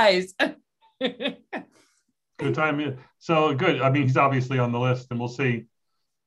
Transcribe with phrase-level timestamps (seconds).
[0.00, 0.34] surprise.
[2.38, 2.98] good time.
[3.18, 3.80] So good.
[3.80, 5.66] I mean, he's obviously on the list, and we'll see.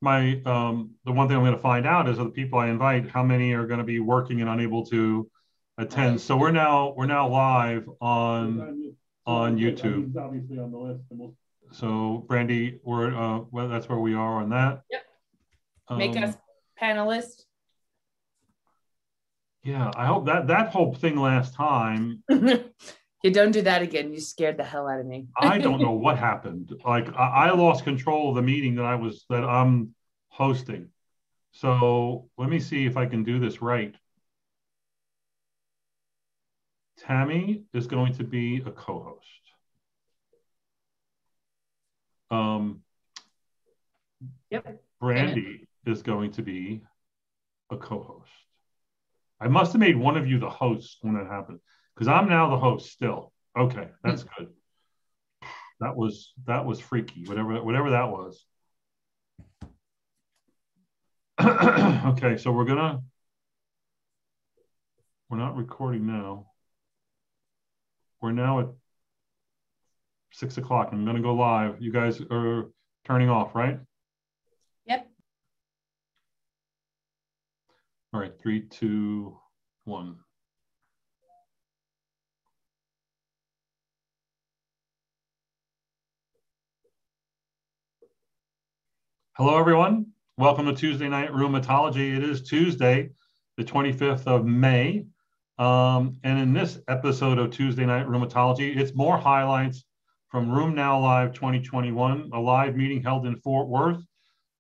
[0.02, 2.68] My um, the one thing I'm going to find out is of the people I
[2.68, 5.30] invite, how many are going to be working and unable to
[5.78, 6.20] attend.
[6.20, 10.08] So we're now we're now live on on YouTube.
[10.08, 11.04] He's obviously on the list.
[11.72, 14.82] So Brandy, we're uh, well, that's where we are on that.
[14.92, 15.04] Yep.
[15.98, 16.36] Make um, us
[16.82, 17.44] panelists.
[19.64, 22.24] Yeah, I hope that that whole thing last time
[23.24, 24.14] You don't do that again.
[24.14, 25.28] You scared the hell out of me.
[25.38, 26.74] I don't know what happened.
[26.86, 29.96] Like I, I, lost control of the meeting that I was that I'm
[30.28, 30.90] hosting.
[31.52, 33.96] So let me see if I can do this right.
[37.00, 39.26] Tammy is going to be a co-host.
[42.30, 42.82] Um,
[44.50, 44.84] yep.
[45.00, 46.82] Brandy is going to be
[47.70, 48.30] a co-host.
[49.40, 51.60] I must have made one of you the host when that happened
[51.94, 53.32] because I'm now the host still.
[53.58, 54.50] Okay, that's good.
[55.80, 57.26] That was that was freaky.
[57.26, 58.46] Whatever whatever that was.
[61.42, 63.02] okay, so we're gonna
[65.30, 66.48] we're not recording now.
[68.22, 68.68] We're now at
[70.32, 70.90] six o'clock.
[70.92, 71.82] I'm gonna go live.
[71.82, 72.70] You guys are
[73.06, 73.80] turning off, right?
[74.86, 75.10] Yep.
[78.14, 79.38] All right, three, two,
[79.86, 80.18] one.
[89.36, 90.06] Hello, everyone.
[90.38, 92.16] Welcome to Tuesday Night Rheumatology.
[92.16, 93.10] It is Tuesday,
[93.58, 95.08] the 25th of May.
[95.58, 99.86] Um, and in this episode of Tuesday Night Rheumatology, it's more highlights
[100.30, 104.04] from RheumNow Live 2021, a live meeting held in Fort Worth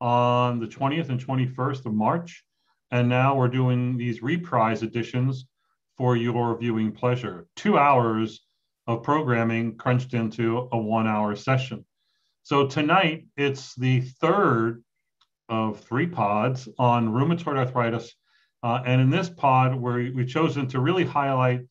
[0.02, 2.44] on the 20th and 21st of March.
[2.90, 5.46] And now we're doing these reprise editions
[5.98, 7.46] for your viewing pleasure.
[7.56, 8.42] Two hours
[8.88, 11.86] of programming crunched into a one hour session.
[12.44, 14.84] So tonight it's the third
[15.48, 18.14] of three pods on rheumatoid arthritis.
[18.62, 21.62] Uh, and in this pod, where we've chosen to really highlight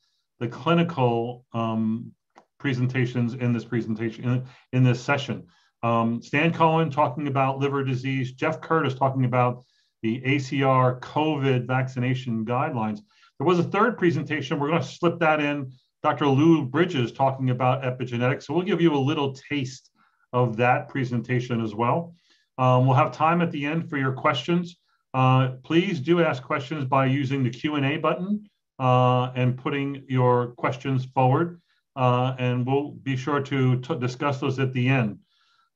[0.40, 2.12] the clinical um,
[2.58, 5.46] presentations in this presentation, in, in this session.
[5.82, 9.64] Um, Stan Cohen talking about liver disease, Jeff Curtis talking about
[10.02, 13.00] the ACR COVID vaccination guidelines.
[13.38, 14.58] There was a third presentation.
[14.58, 15.72] We're going to slip that in.
[16.02, 16.26] Dr.
[16.28, 18.44] Lou Bridges talking about epigenetics.
[18.44, 19.91] So we'll give you a little taste
[20.32, 22.14] of that presentation as well.
[22.58, 24.76] Um, we'll have time at the end for your questions.
[25.14, 28.48] Uh, please do ask questions by using the Q&A button
[28.78, 31.60] uh, and putting your questions forward.
[31.94, 35.18] Uh, and we'll be sure to, discuss those at the end.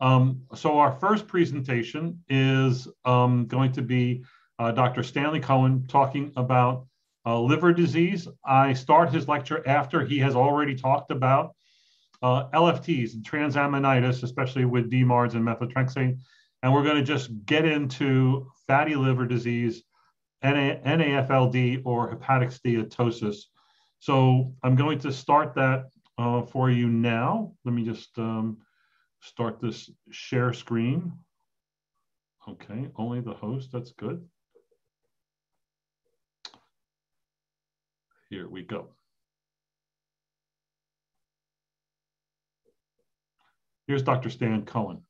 [0.01, 4.25] Um, so our first presentation is um, going to be
[4.59, 5.03] uh, Dr.
[5.03, 6.87] Stanley Cohen talking about
[7.27, 8.29] uh, liver disease.
[8.45, 11.56] I start his lecture after he has already talked about
[12.23, 16.19] uh, LFTs, transaminitis, especially with DMARDs and methotrexate.
[16.63, 19.83] And we're going to just get into fatty liver disease,
[20.43, 23.37] NA, NAFLD, or hepatic steatosis.
[23.99, 25.87] So I'm going to start that
[26.19, 27.53] uh, for you now.
[27.65, 28.59] Let me just um,
[29.21, 31.13] start this share screen.
[32.49, 34.25] Okay, only the host, that's good.
[38.31, 38.89] Here we go.
[43.87, 44.31] Here's Dr.
[44.31, 45.03] Stan Cohen.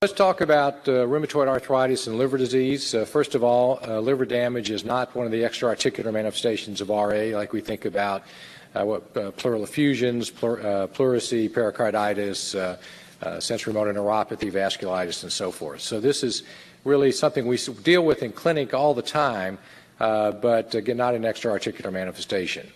[0.00, 2.94] Let's talk about uh, rheumatoid arthritis and liver disease.
[2.94, 6.88] Uh, first of all, uh, liver damage is not one of the extraarticular manifestations of
[6.88, 8.22] RA like we think about
[8.74, 12.56] uh, what uh, pleural effusions, pleur uh, pleurisy, pericarditis,
[13.38, 15.80] sensory motor neuropathy, vasculitis, and so forth.
[15.80, 16.42] So this is
[16.84, 19.58] really something we deal with in clinic all the time,
[19.98, 22.70] but again, not an extraarticular manifestation.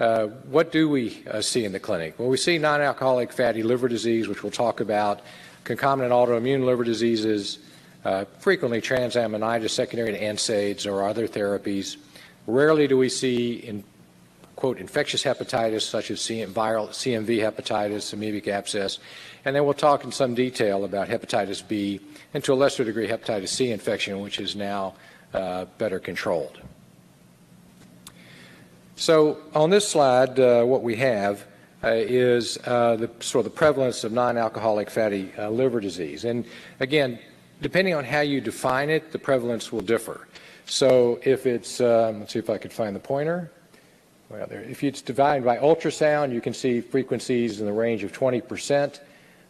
[0.00, 2.14] Uh, what do we uh, see in the clinic?
[2.18, 5.20] Well, we see non-alcoholic fatty liver disease, which we'll talk about,
[5.64, 7.58] concomitant autoimmune liver diseases,
[8.04, 11.96] uh, frequently transaminitis secondary to NSAIDs or other therapies.
[12.46, 13.82] Rarely do we see in
[14.54, 18.98] quote infectious hepatitis such as viral CMV hepatitis, amoebic abscess,
[19.44, 22.00] and then we'll talk in some detail about hepatitis B
[22.34, 24.94] and to a lesser degree hepatitis C infection, which is now
[25.32, 26.58] better controlled.
[28.98, 31.46] So on this slide, uh, what we have
[31.84, 36.24] uh, is uh, the sort of the prevalence of non-alcoholic fatty uh, liver disease.
[36.24, 36.44] And
[36.80, 37.20] again,
[37.62, 40.26] depending on how you define it, the prevalence will differ.
[40.66, 43.52] So if it's, um, let's see if I could find the pointer.
[44.30, 48.10] Well, there, if it's divided by ultrasound, you can see frequencies in the range of
[48.10, 48.98] 20%.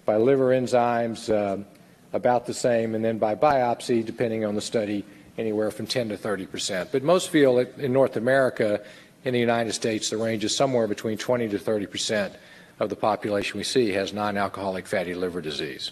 [0.04, 1.64] By liver enzymes, uh,
[2.12, 2.94] about the same.
[2.94, 5.06] And then by biopsy, depending on the study,
[5.38, 6.92] anywhere from 10 to 30 percent.
[6.92, 8.82] But most feel in North America
[9.24, 12.34] in the United States, the range is somewhere between 20 to 30 percent
[12.80, 15.90] of the population we see has non-alcoholic fatty liver disease.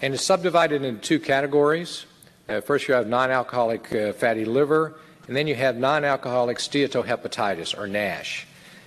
[0.00, 2.06] And it's subdivided into two categories.
[2.48, 4.94] Uh, first, you have non-alcoholic uh, fatty liver,
[5.26, 8.46] and then you have non-alcoholic steatohepatitis, or NASH.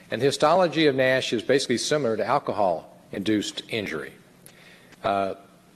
[0.10, 4.14] And the histology of NASH is basically similar to alcohol-induced injury.
[5.04, 5.36] Uh,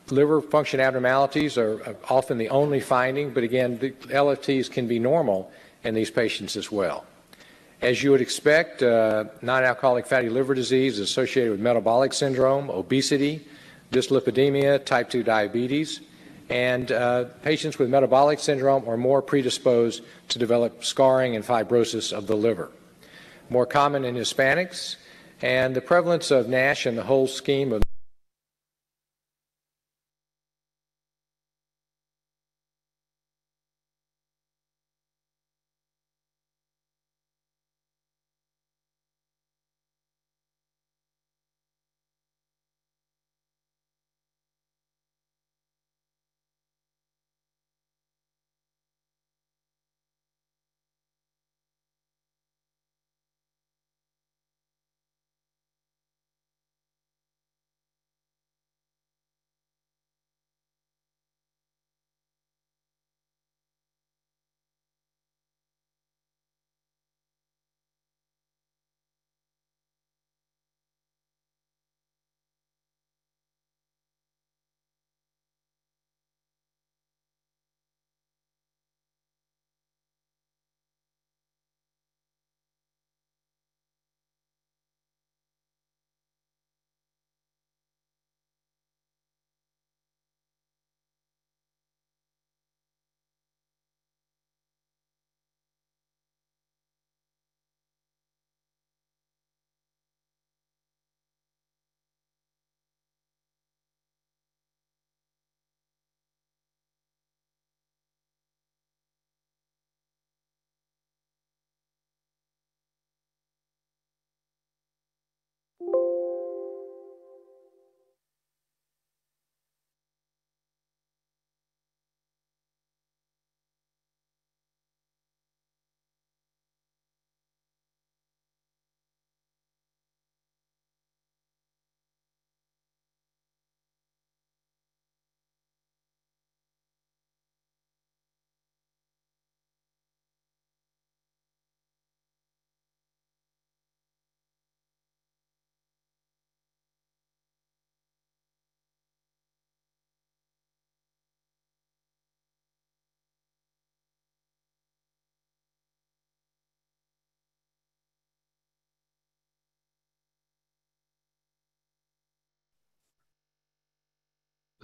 [0.10, 5.52] liver function abnormalities are often the only finding, but again, the LFTs can be normal
[5.86, 7.06] in these patients as well.
[7.82, 13.46] As you would expect, uh, non-alcoholic fatty liver disease is associated with metabolic syndrome, obesity,
[13.92, 16.02] dyslipidemia, type 2 diabetes,
[16.50, 22.28] and uh, patients with metabolic syndrome are more predisposed to develop scarring and fibrosis of
[22.28, 22.72] the liver.
[23.50, 24.96] More common in Hispanics,
[25.42, 27.84] and the prevalence of NASH in the whole scheme of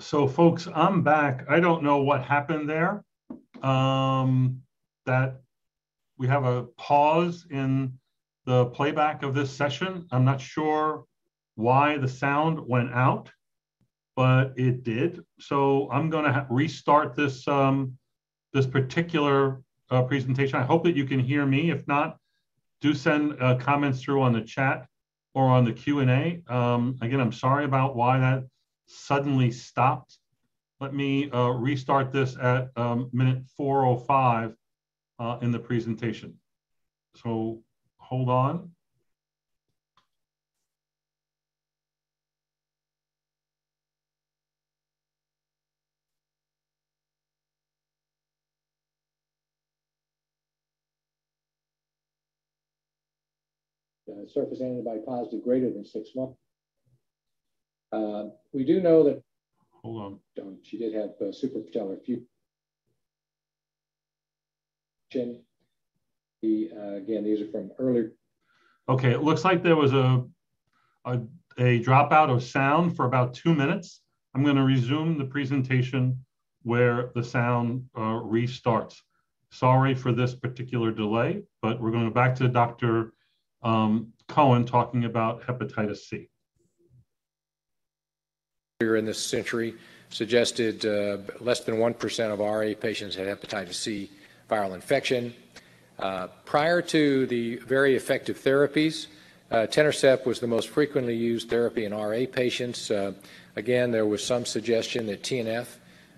[0.02, 1.46] so folks, I'm back.
[1.50, 3.04] I don't know what happened there.
[3.62, 4.62] Um,
[5.06, 5.42] that
[6.18, 7.94] we have a pause in
[8.46, 10.08] the playback of this session.
[10.12, 11.06] I'm not sure
[11.56, 13.30] why the sound went out,
[14.16, 15.24] but it did.
[15.40, 17.98] So I'm going to restart this um,
[18.54, 19.62] this particular
[19.92, 20.60] uh, presentation.
[20.60, 21.70] I hope that you can hear me.
[21.70, 22.18] If not,
[22.82, 24.88] do send uh, comments through on the chat
[25.34, 26.42] or on the Q&A.
[26.50, 28.44] Um, again, I'm sorry about why that
[28.86, 30.18] suddenly stopped.
[30.80, 34.56] Let me uh, restart this at um, minute 405
[35.20, 36.36] uh, in the presentation.
[37.16, 37.62] So
[37.98, 38.72] hold on.
[54.10, 56.41] Uh, surface antibody positive greater than six months.
[57.92, 59.22] Uh, we do know that.
[59.84, 60.20] Hold on.
[60.42, 62.28] Um, she did have uh, suprapatellar fusion.
[66.42, 68.14] The, uh, again, these are from earlier.
[68.88, 70.24] Okay, it looks like there was a,
[71.06, 71.20] a,
[71.58, 74.02] a dropout of sound for about two minutes.
[74.34, 76.24] I'm going to resume the presentation
[76.64, 78.96] where the sound uh, restarts.
[79.52, 83.14] Sorry for this particular delay, but we're going to back to Dr.
[83.62, 86.31] Um, Cohen talking about hepatitis C
[88.82, 89.74] in this century
[90.10, 94.10] suggested uh, less than 1% of RA patients had hepatitis C
[94.50, 95.34] viral infection.
[96.00, 99.08] Uh, prior to the very effective therapies,
[99.52, 102.92] uh, Etanercept was the most frequently used therapy in RA patients.
[102.92, 103.14] Uh,
[103.56, 105.68] again, there was some suggestion that TNF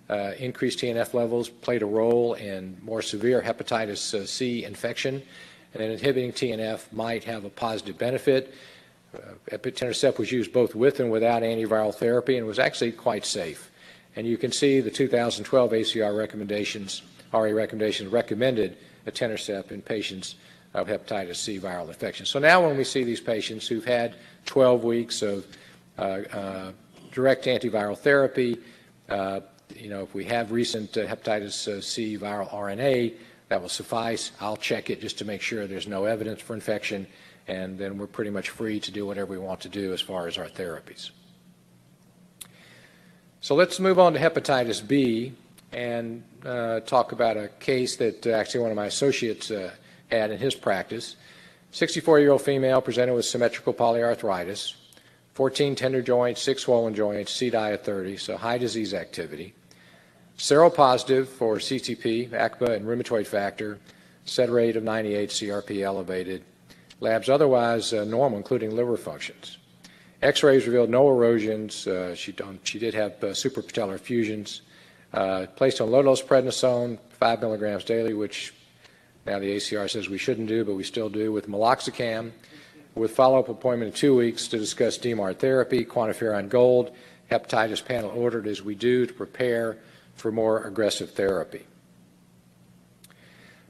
[0.10, 5.24] Uh, increased TNF levels played a role in more severe hepatitis uh, C infection,
[5.74, 8.54] and inhibiting TNF might have a positive benefit.
[9.52, 13.72] Etanercept was used both with and without antiviral therapy and was actually quite safe.
[14.16, 17.02] And you can see the 2012 ACR recommendations,
[17.32, 18.78] RA recommendations recommended
[19.08, 20.36] etanercept in patients
[20.74, 22.26] of hepatitis C viral infection.
[22.26, 24.16] So now when we see these patients who've had
[24.46, 25.46] 12 weeks of
[25.98, 26.72] uh, uh,
[27.12, 28.58] direct antiviral therapy,
[29.10, 29.42] uh,
[29.76, 33.14] you know, if we have recent uh, hepatitis uh, C viral RNA,
[33.50, 34.32] that will suffice.
[34.40, 37.06] I'll check it just to make sure there's no evidence for infection,
[37.48, 40.28] and then we're pretty much free to do whatever we want to do as far
[40.28, 41.12] as our therapies.
[43.42, 45.34] So let's move on to hepatitis B
[45.74, 49.72] and uh, talk about a case that uh, actually one of my associates uh,
[50.10, 51.16] had in his practice.
[51.72, 54.76] 64 year old female presented with symmetrical polyarthritis,
[55.34, 59.54] 14 tender joints, 6 swollen joints, CDI at 30, so high disease activity.
[60.38, 63.80] Seropositive for CCP, ACPA, and rheumatoid factor,
[64.26, 66.44] SED rate of 98, CRP elevated.
[67.04, 69.58] Labs otherwise uh, normal, including liver functions.
[70.22, 71.86] X-rays revealed no erosions.
[71.86, 72.34] Uh, she,
[72.64, 74.62] she, did have uh, suprapatellar effusions.
[75.14, 78.54] Uh, placed on low-dose prednisone, 5 milligrams daily, which
[79.26, 82.32] now the ACR says we shouldn't do, but we still do, with meloxicam,
[82.96, 86.96] with follow-up appointment in two weeks to discuss DMARD therapy, quantiferon gold,
[87.30, 89.78] hepatitis panel ordered as we do to prepare
[90.16, 91.66] for more aggressive therapy.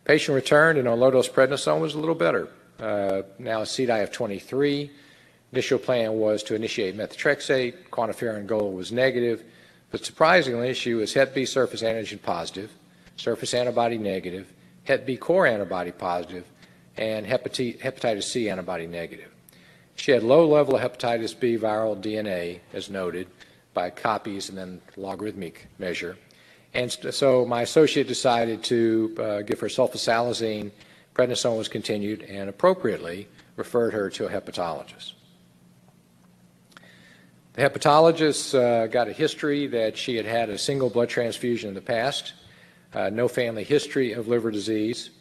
[0.06, 2.48] Patient returned and on low-dose prednisone was a little better.
[2.80, 4.92] Uh, now CDI of 23.
[5.52, 7.90] Initial plan was to initiate methotrexate.
[7.92, 9.44] Quantiferon gold was negative.
[9.92, 12.72] But surprisingly, she was Hep B surface antigen positive,
[13.16, 14.52] surface antibody negative,
[14.86, 16.46] Hep B core antibody positive,
[16.98, 19.30] and hepatitis C antibody negative.
[19.96, 23.28] She had low level of hepatitis B viral DNA, as noted,
[23.74, 26.18] by copies and then logarithmic measure.
[26.74, 30.72] And so my associate decided to uh, give her sulfasalazine.
[31.14, 35.14] Prednisone was continued and appropriately referred her to a hepatologist.
[37.54, 41.76] The hepatologist uh, got a history that she had had a single blood transfusion in
[41.76, 42.34] the past,
[42.94, 45.12] uh, no family history of liver disease,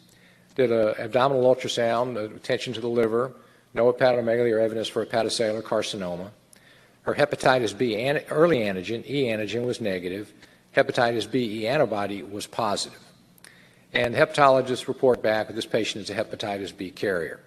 [0.55, 3.33] did an abdominal ultrasound, uh, attention to the liver,
[3.75, 6.31] no hepatomegaly or evidence for hepatocellular carcinoma.
[7.03, 10.33] Her hepatitis B an- early antigen, E antigen, was negative.
[10.75, 12.99] Hepatitis B E antibody was positive.
[13.93, 17.39] And the hepatologist report back that this patient is a hepatitis B carrier.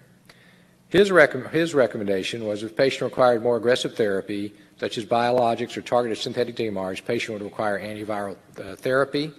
[0.89, 5.83] His, rec- his recommendation was if patient required more aggressive therapy, such as biologics or
[5.83, 9.33] targeted synthetic DMARDs, patient would require antiviral uh, therapy,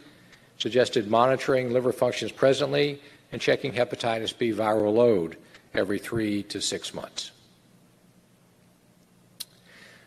[0.58, 5.38] suggested monitoring liver functions presently, and checking hepatitis B viral load
[5.74, 7.32] every three to six months.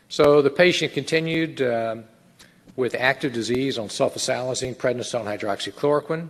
[0.09, 2.03] So the patient continued um,
[2.75, 6.29] with active disease on sulfasalazine, prednisone, hydroxychloroquine.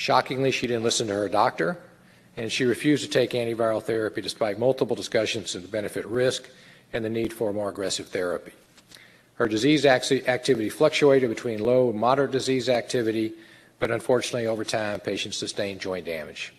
[0.00, 1.76] Shockingly, she didn't listen to her doctor,
[2.34, 6.48] and she refused to take antiviral therapy despite multiple discussions of the benefit risk
[6.94, 8.52] and the need for more aggressive therapy.
[9.34, 13.34] Her disease activity fluctuated between low and moderate disease activity,
[13.78, 16.54] but unfortunately, over time, patients sustained joint damage.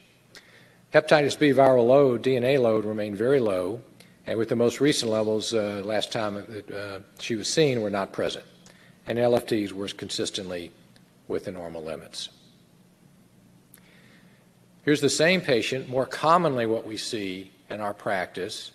[0.94, 3.82] Hepatitis B viral load, DNA load, remained very low,
[4.28, 8.14] and with the most recent levels, uh, last time uh, she was seen, were not
[8.14, 8.46] present.
[9.08, 10.72] And LFTs were consistently
[11.28, 12.30] within normal limits.
[14.84, 18.72] Here's the same patient, more commonly what we see in our practice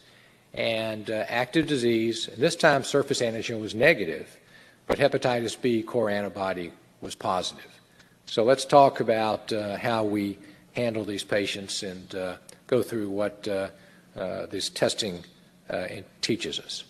[0.54, 2.28] and uh, active disease.
[2.28, 4.38] And this time, surface antigen was negative,
[4.86, 7.80] but hepatitis B core antibody was positive.
[8.26, 10.38] So let's talk about uh, how we
[10.72, 12.36] handle these patients and uh,
[12.66, 13.68] go through what uh,
[14.16, 15.24] uh, this testing
[15.70, 15.86] uh,
[16.20, 16.84] teaches us.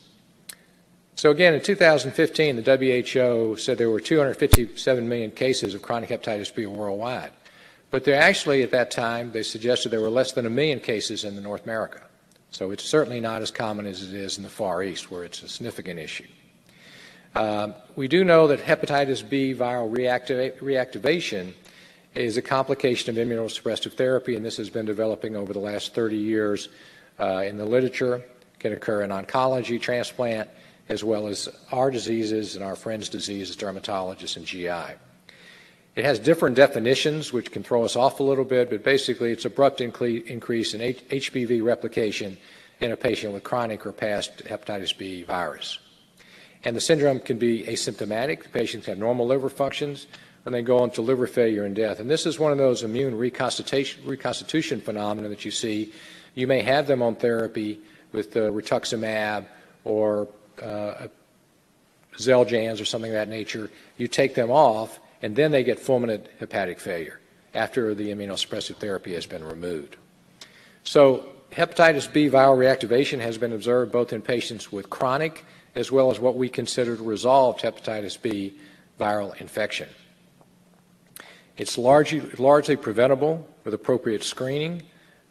[1.14, 2.76] So again, in 2015, the
[3.12, 7.32] WHO said there were 257 million cases of chronic hepatitis B worldwide.
[7.96, 11.24] But there actually, at that time, they suggested there were less than a million cases
[11.24, 12.02] in North America.
[12.50, 15.42] So it's certainly not as common as it is in the Far East, where it's
[15.42, 16.26] a significant issue.
[17.34, 21.54] Uh, we do know that hepatitis B viral reactiva- reactivation
[22.14, 26.18] is a complication of immunosuppressive therapy, and this has been developing over the last 30
[26.18, 26.68] years
[27.18, 28.16] uh, in the literature.
[28.16, 30.50] It can occur in oncology, transplant,
[30.90, 34.98] as well as our diseases and our friends' diseases, dermatologists and GI.
[35.96, 39.46] It has different definitions, which can throw us off a little bit, but basically it's
[39.46, 42.36] abrupt increase in H- HBV replication
[42.80, 45.78] in a patient with chronic or past hepatitis B virus.
[46.64, 48.42] And the syndrome can be asymptomatic.
[48.42, 50.06] The patients have normal liver functions,
[50.44, 51.98] and they go on to liver failure and death.
[51.98, 55.94] And this is one of those immune reconstitution, reconstitution phenomena that you see.
[56.34, 57.80] You may have them on therapy
[58.12, 59.46] with uh, rituximab
[59.84, 60.28] or
[60.62, 61.06] uh,
[62.18, 66.26] Xeljanz or something of that nature, you take them off, and then they get fulminant
[66.38, 67.20] hepatic failure
[67.54, 69.96] after the immunosuppressive therapy has been removed.
[70.84, 75.44] So hepatitis B viral reactivation has been observed both in patients with chronic
[75.74, 78.58] as well as what we consider resolved hepatitis B
[78.98, 79.88] viral infection.
[81.56, 84.82] It's largely, largely preventable with appropriate screening.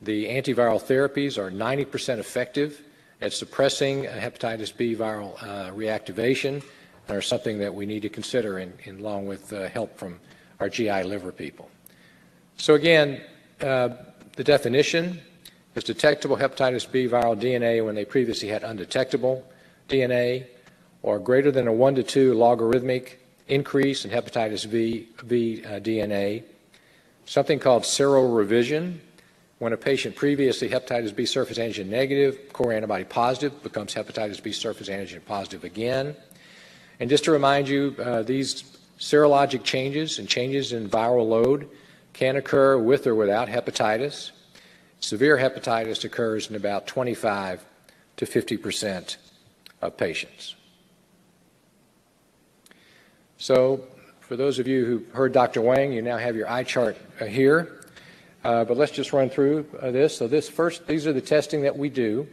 [0.01, 2.81] The antiviral therapies are 90% effective
[3.21, 6.63] at suppressing hepatitis B viral uh, reactivation
[7.09, 10.19] are something that we need to consider in, in along with uh, help from
[10.59, 11.69] our GI liver people.
[12.57, 13.21] So again,
[13.61, 13.89] uh,
[14.35, 15.21] the definition
[15.75, 19.43] is detectable hepatitis B viral DNA when they previously had undetectable
[19.89, 20.47] DNA
[21.03, 26.43] or greater than a 1 to 2 logarithmic increase in hepatitis B, v uh, DNA,
[27.25, 28.97] something called seroreversion,
[29.59, 34.51] when a patient previously hepatitis B surface antigen negative, core antibody positive, becomes hepatitis B
[34.51, 36.15] surface antigen positive again.
[36.99, 38.63] And just to remind you, uh, these
[38.99, 41.69] serologic changes and changes in viral load
[42.13, 44.31] can occur with or without hepatitis.
[44.99, 47.65] Severe hepatitis occurs in about 25
[48.17, 49.17] to 50 percent
[49.81, 50.55] of patients.
[53.37, 53.83] So,
[54.21, 55.61] for those of you who heard Dr.
[55.61, 57.81] Wang, you now have your eye chart uh, here.
[58.43, 60.17] Uh, but let's just run through uh, this.
[60.17, 62.27] So, this first, these are the testing that we do.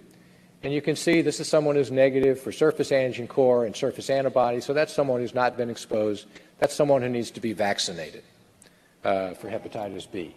[0.62, 4.08] And you can see this is someone who's negative for surface antigen core and surface
[4.10, 4.60] antibody.
[4.60, 6.26] So, that's someone who's not been exposed.
[6.58, 8.22] That's someone who needs to be vaccinated
[9.04, 10.34] uh, for hepatitis B.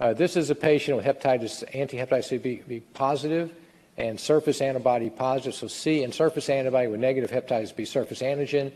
[0.00, 3.52] Uh, this is a patient with hepatitis, anti-hepatitis B, B positive
[3.96, 5.54] and surface antibody positive.
[5.54, 8.72] So C and surface antibody with negative hepatitis B surface antigen.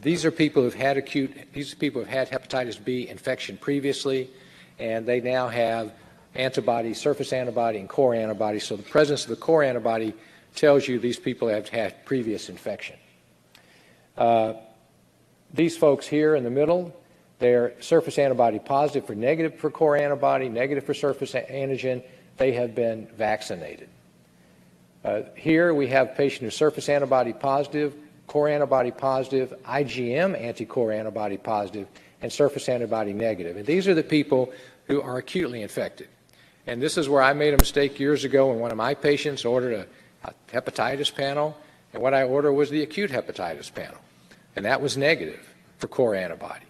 [0.00, 3.56] These are people who've had acute, these are people who have had hepatitis B infection
[3.56, 4.30] previously,
[4.78, 5.92] and they now have
[6.34, 8.58] antibody, surface antibody, and core antibody.
[8.58, 10.14] So the presence of the core antibody
[10.54, 12.96] tells you these people have had previous infection.
[14.16, 14.54] Uh,
[15.52, 16.94] these folks here in the middle,
[17.38, 22.02] they're surface antibody positive for negative for core antibody, negative for surface antigen.
[22.36, 23.88] They have been vaccinated.
[25.04, 27.94] Uh, here we have patient who's surface antibody positive,
[28.26, 31.86] core antibody positive, IgM anti-core antibody positive,
[32.22, 33.56] and surface antibody negative.
[33.56, 34.52] And these are the people
[34.86, 36.08] who are acutely infected.
[36.66, 39.44] And this is where I made a mistake years ago when one of my patients
[39.44, 39.86] ordered
[40.24, 41.56] a, a hepatitis panel,
[41.92, 43.98] and what I ordered was the acute hepatitis panel.
[44.56, 45.46] And that was negative
[45.78, 46.64] for core antibody.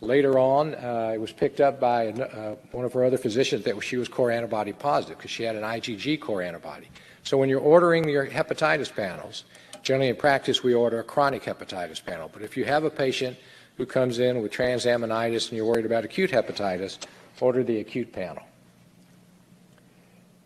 [0.00, 3.80] Later on, uh, it was picked up by uh, one of her other physicians that
[3.82, 6.88] she was core antibody positive because she had an IgG core antibody.
[7.22, 9.44] So when you're ordering your hepatitis panels,
[9.86, 12.28] Generally, in practice, we order a chronic hepatitis panel.
[12.32, 13.36] But if you have a patient
[13.76, 16.98] who comes in with transaminitis and you're worried about acute hepatitis,
[17.40, 18.42] order the acute panel.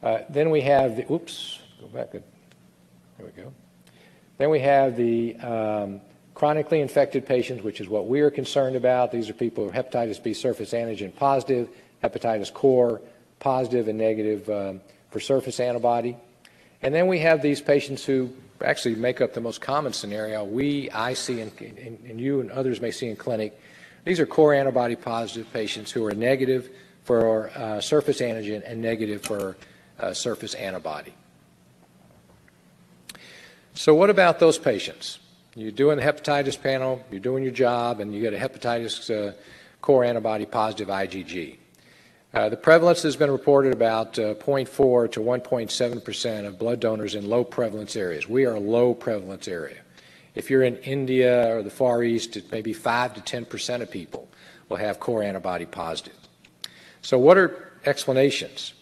[0.02, 2.12] Uh, then we have the, oops, go back.
[2.12, 2.22] There
[3.18, 3.52] we go.
[4.38, 6.00] Then we have the um,
[6.34, 9.12] chronically infected patients, which is what we are concerned about.
[9.12, 11.68] These are people who are hepatitis B surface antigen positive,
[12.02, 13.02] hepatitis core
[13.40, 16.16] positive and negative um, for surface antibody.
[16.82, 18.30] And then we have these patients who
[18.64, 22.50] actually make up the most common scenario we, I see, and, and, and you and
[22.50, 23.58] others may see in clinic.
[24.04, 26.70] These are core antibody positive patients who are negative
[27.04, 29.56] for uh, surface antigen and negative for
[30.14, 31.12] surface antibody.
[33.74, 35.20] So, what about those patients?
[35.54, 39.32] You're doing the hepatitis panel, you're doing your job, and you get a hepatitis uh,
[39.80, 41.56] core antibody positive IgG.
[42.32, 47.14] Uh, the prevalence has been reported about uh, 0.4 to 1.7 percent of blood donors
[47.14, 48.28] in low prevalence areas.
[48.28, 49.78] We are a low prevalence area.
[50.34, 53.90] If you're in India or the Far East, it maybe 5 to 10 percent of
[53.90, 54.28] people
[54.68, 56.16] will have core antibody positive.
[57.02, 58.74] So, what are explanations?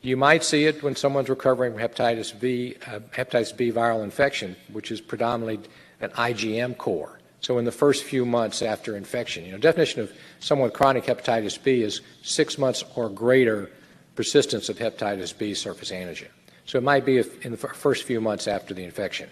[0.00, 4.54] You might see it when someone's recovering from hepatitis B, uh, hepatitis B viral infection,
[4.72, 5.68] which is predominantly
[6.00, 7.18] an IgM core.
[7.40, 11.04] So in the first few months after infection, you know, definition of someone with chronic
[11.04, 13.70] hepatitis B is six months or greater
[14.14, 16.28] persistence of hepatitis B surface antigen.
[16.64, 19.30] So it might be in the first few months after the infection.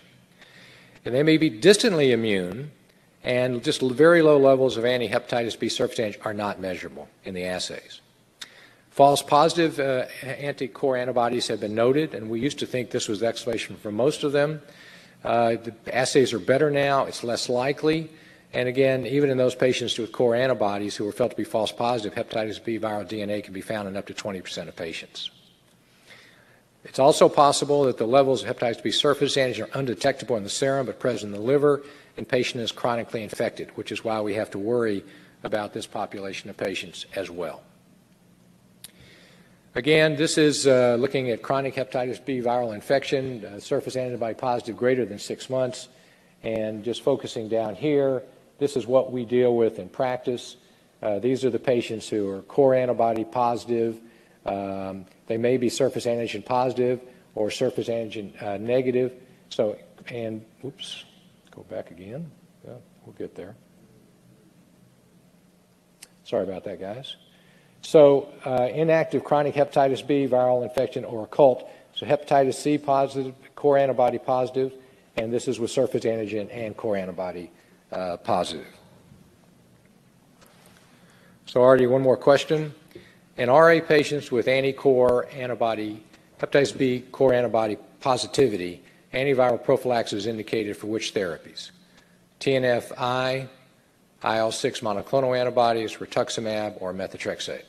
[1.05, 2.72] And they may be distantly immune,
[3.22, 7.44] and just very low levels of anti-hepatitis B surface antigen are not measurable in the
[7.44, 8.00] assays.
[8.96, 13.20] False positive uh, anti-core antibodies have been noted, and we used to think this was
[13.20, 14.62] the explanation for most of them.
[15.22, 17.04] Uh, the assays are better now.
[17.04, 18.09] It's less likely.
[18.54, 21.70] And again, even in those patients with core antibodies who are felt to be false
[21.72, 25.30] positive, hepatitis B viral DNA can be found in up to 20% of patients.
[26.82, 30.48] It's also possible that the levels of hepatitis B surface antigen are undetectable in the
[30.48, 31.82] serum but present in the liver
[32.16, 35.04] and patient is chronically infected, which is why we have to worry
[35.44, 37.62] about this population of patients as well.
[39.77, 44.75] Again, this is uh, looking at chronic hepatitis B viral infection, uh, surface antibody positive
[44.75, 45.91] greater than six months.
[46.43, 48.23] And just focusing down here,
[48.59, 50.57] this is what we deal with in practice.
[51.03, 54.01] Uh, these are the patients who are core antibody positive.
[54.47, 57.03] Um, they may be surface antigen positive
[57.35, 59.12] or surface antigen uh, negative.
[59.51, 59.77] So,
[60.09, 61.05] and oops,
[61.51, 62.31] go back again.
[62.67, 63.55] Yeah, we'll get there.
[66.25, 67.17] Sorry about that, guys.
[67.83, 71.69] So, uh, inactive chronic hepatitis B viral infection or occult.
[71.95, 74.73] So, hepatitis C positive, core antibody positive,
[75.17, 77.51] and this is with surface antigen and core antibody
[77.93, 78.67] uh, positive.
[81.47, 82.75] So, already one more question.
[83.37, 86.03] In RA patients with anti-core antibody,
[86.41, 91.71] hepatitis B core antibody positivity, antiviral prophylaxis is indicated for which therapies?
[92.41, 93.49] TNF-I,
[94.24, 97.64] IL-6 monoclonal antibodies, rituximab, or methotrexate?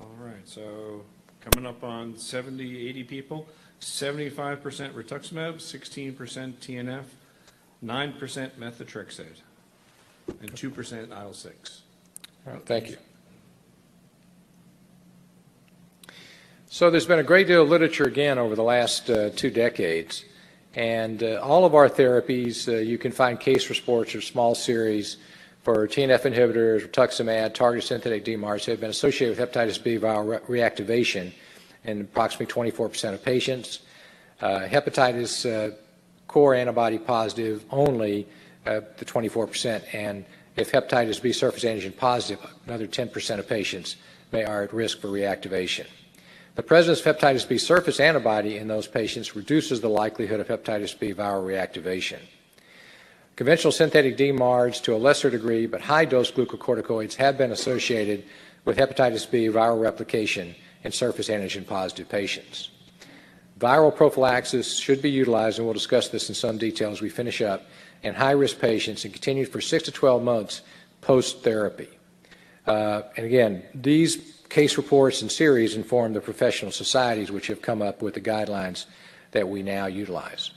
[0.00, 1.04] All right, so
[1.40, 3.46] coming up on 70, 80 people,
[3.80, 4.60] 75%
[4.92, 7.04] rituximab, 16% TNF,
[7.84, 9.42] 9% methotrexate,
[10.40, 11.80] and 2% IL-6.
[12.46, 12.96] All right, thank you.
[16.70, 20.26] So there's been a great deal of literature again over the last uh, two decades,
[20.74, 25.16] and uh, all of our therapies, uh, you can find case reports or small series
[25.62, 30.60] for TNF inhibitors, rituximab, targeted synthetic DMARDs have been associated with hepatitis B viral re-
[30.60, 31.32] reactivation
[31.84, 33.80] in approximately 24% of patients.
[34.42, 35.74] Uh, hepatitis uh,
[36.26, 38.28] core antibody positive only,
[38.66, 40.22] uh, the 24%, and
[40.56, 43.96] if hepatitis B surface antigen positive, another 10% of patients
[44.32, 45.86] may are at risk for reactivation.
[46.58, 50.98] The presence of hepatitis B surface antibody in those patients reduces the likelihood of hepatitis
[50.98, 52.18] B viral reactivation.
[53.36, 58.24] Conventional synthetic DMARDs, to a lesser degree, but high dose glucocorticoids have been associated
[58.64, 62.70] with hepatitis B viral replication in surface antigen positive patients.
[63.60, 67.40] Viral prophylaxis should be utilized, and we'll discuss this in some detail as we finish
[67.40, 67.68] up,
[68.02, 70.62] in high risk patients and continued for 6 to 12 months
[71.02, 71.88] post therapy.
[72.66, 77.82] Uh, and again, these case reports and series inform the professional societies which have come
[77.82, 78.86] up with the guidelines
[79.32, 80.50] that we now utilize.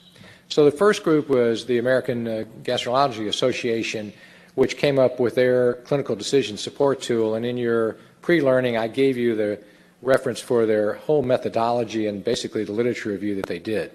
[0.48, 4.14] So the first group was the American uh, Gastroenterology Association,
[4.56, 7.36] which came up with their clinical decision support tool.
[7.36, 9.62] And in your pre-learning, I gave you the
[10.02, 13.92] reference for their whole methodology and basically the literature review that they did.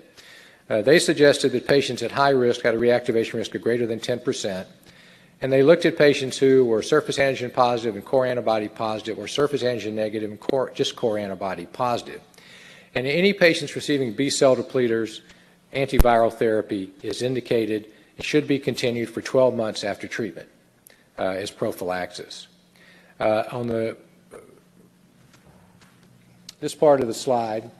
[0.68, 4.00] Uh, they suggested that patients at high risk had a reactivation risk of greater than
[4.00, 4.66] 10 percent
[5.40, 9.28] and they looked at patients who were surface antigen positive and core antibody positive, or
[9.28, 12.20] surface antigen negative and core, just core antibody positive.
[12.94, 15.20] And any patients receiving B cell depleters,
[15.74, 20.48] antiviral therapy is indicated and should be continued for 12 months after treatment
[21.18, 22.48] uh, as prophylaxis.
[23.20, 23.96] Uh, on the
[26.58, 27.70] this part of the slide,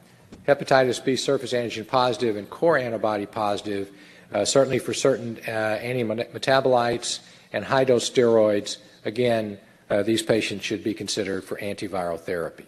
[0.47, 3.89] hepatitis B surface antigen positive and core antibody positive,
[4.31, 7.21] uh, certainly for certain uh, anti-metabolites
[7.53, 9.57] and high dose steroids, again,
[9.89, 12.65] uh, these patients should be considered for antiviral therapy.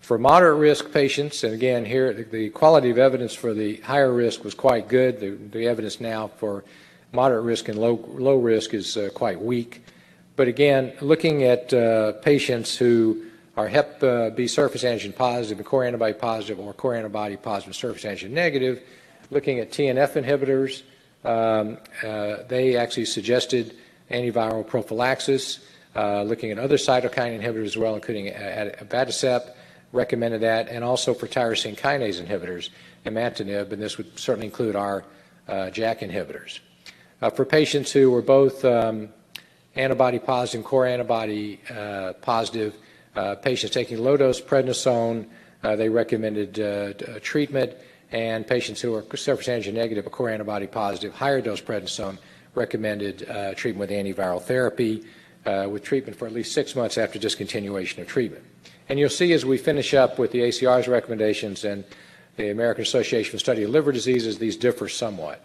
[0.00, 4.42] For moderate risk patients, and again, here the, quality of evidence for the higher risk
[4.42, 5.20] was quite good.
[5.20, 6.64] The, the evidence now for
[7.12, 9.84] moderate risk and low, low risk is uh, quite weak.
[10.34, 15.66] But again, looking at uh, patients who are Hep uh, B surface antigen positive and
[15.66, 18.82] core antibody positive or core antibody positive surface antigen negative,
[19.30, 20.82] looking at TNF inhibitors,
[21.24, 23.76] um, uh, they actually suggested
[24.10, 25.60] antiviral prophylaxis,
[25.94, 29.52] uh, looking at other cytokine inhibitors as well, including abatacept,
[29.92, 32.70] recommended that, and also for tyrosine kinase inhibitors,
[33.06, 35.04] imatinib, and this would certainly include our
[35.48, 36.60] uh, JAK inhibitors.
[37.20, 39.08] Uh, for patients who were both um,
[39.76, 42.74] antibody positive, core antibody uh, positive,
[43.14, 45.26] uh, patients taking low dose prednisone,
[45.62, 46.54] they recommended
[47.22, 47.72] treatment
[48.12, 52.18] and patients who are surface antigen negative or core antibody positive, higher dose prednisone
[52.54, 55.02] recommended uh, treatment with antiviral therapy
[55.46, 58.44] uh, with treatment for at least six months after discontinuation of treatment.
[58.88, 61.84] And you'll see as we finish up with the ACR's recommendations and
[62.36, 65.42] the American Association for Study of Liver Diseases, these differ somewhat.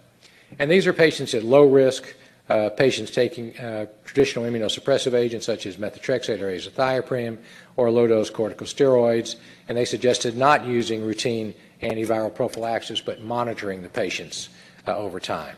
[0.59, 2.15] And these are patients at low risk,
[2.49, 7.37] uh, patients taking uh, traditional immunosuppressive agents such as methotrexate or azathioprine
[7.75, 9.35] or low dose corticosteroids,
[9.67, 14.49] and they suggested not using routine antiviral prophylaxis, but monitoring the patients
[14.87, 15.55] uh, over time.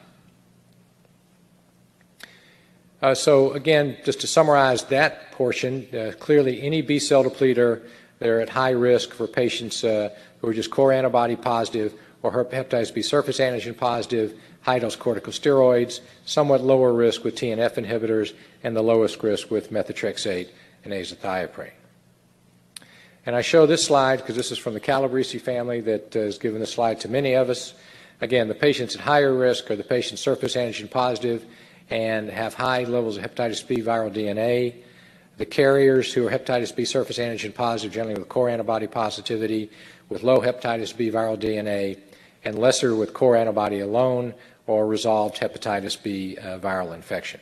[3.02, 7.82] Uh, so again, just to summarize that portion, uh, clearly any B cell depleter,
[8.20, 10.10] they're at high risk for patients uh,
[10.42, 16.02] who are just core antibody positive or hepatitis B surface antigen positive, high dose corticosteroids,
[16.26, 20.50] somewhat lower risk with TNF inhibitors, and the lowest risk with methotrexate
[20.84, 21.72] and azathioprine.
[23.26, 26.38] And I show this slide because this is from the Calabrese family that uh, has
[26.38, 27.74] given this slide to many of us.
[28.22, 31.46] Again, the patients at higher risk are the patients surface antigen positive
[31.90, 34.76] and have high levels of hepatitis B viral DNA.
[35.38, 39.70] The carriers who are hepatitis B surface antigen positive, generally with core antibody positivity,
[40.10, 42.00] with low hepatitis B viral DNA,
[42.44, 44.34] and lesser with core antibody alone
[44.68, 47.40] or resolved hepatitis B uh, viral infection.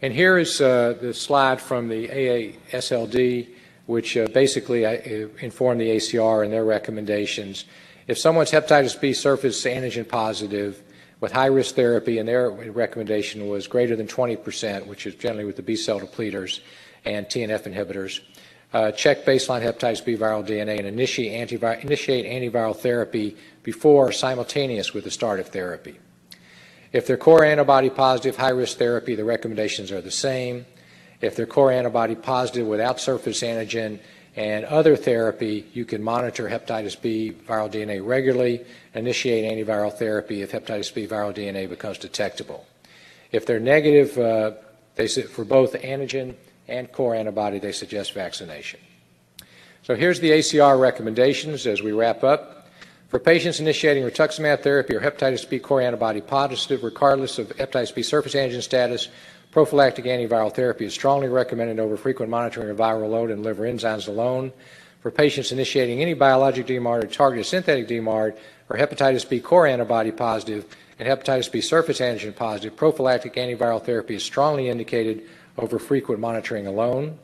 [0.00, 3.48] And here is uh, the slide from the AASLD,
[3.88, 4.98] which uh, basically uh,
[5.40, 7.64] informed the ACR and their recommendations.
[8.06, 10.82] If someone's hepatitis B surface antigen positive
[11.20, 15.56] with high risk therapy, and their recommendation was greater than 20%, which is generally with
[15.56, 16.60] the B cell depleters
[17.06, 18.20] and TNF inhibitors,
[18.74, 24.12] uh, check baseline hepatitis B viral DNA and initiate, antivir- initiate antiviral therapy before or
[24.12, 25.98] simultaneous with the start of therapy.
[26.92, 30.66] If they're core antibody positive, high risk therapy, the recommendations are the same.
[31.20, 33.98] If they're core antibody positive without surface antigen
[34.36, 40.52] and other therapy, you can monitor hepatitis B viral DNA regularly, initiate antiviral therapy if
[40.52, 42.66] hepatitis B viral DNA becomes detectable.
[43.32, 44.52] If they're negative uh,
[44.98, 46.34] they, for both antigen
[46.66, 48.80] and core antibody, they suggest vaccination.
[49.82, 52.68] So here's the ACR recommendations as we wrap up.
[53.08, 58.02] For patients initiating rituximab therapy or hepatitis B core antibody positive, regardless of hepatitis B
[58.02, 59.08] surface antigen status,
[59.50, 64.08] prophylactic antiviral therapy is strongly recommended over frequent monitoring of viral load and liver enzymes
[64.08, 64.52] alone.
[65.00, 68.36] For patients initiating any biologic DMARD or targeted synthetic DMARD
[68.68, 70.66] or hepatitis B core antibody positive
[70.98, 75.22] and hepatitis B surface antigen positive, prophylactic antiviral therapy is strongly indicated
[75.56, 77.18] over frequent monitoring alone.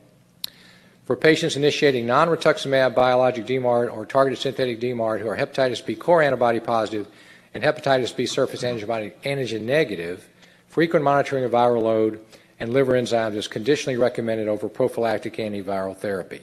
[1.05, 6.23] For patients initiating non-rituximab biologic DMARD or targeted synthetic DMARD who are hepatitis B core
[6.23, 7.07] antibody positive
[7.53, 10.27] and hepatitis B surface antigen, antigen negative,
[10.75, 12.19] frequent monitoring of viral load
[12.59, 16.41] and liver enzymes is conditionally recommended over prophylactic antiviral therapy.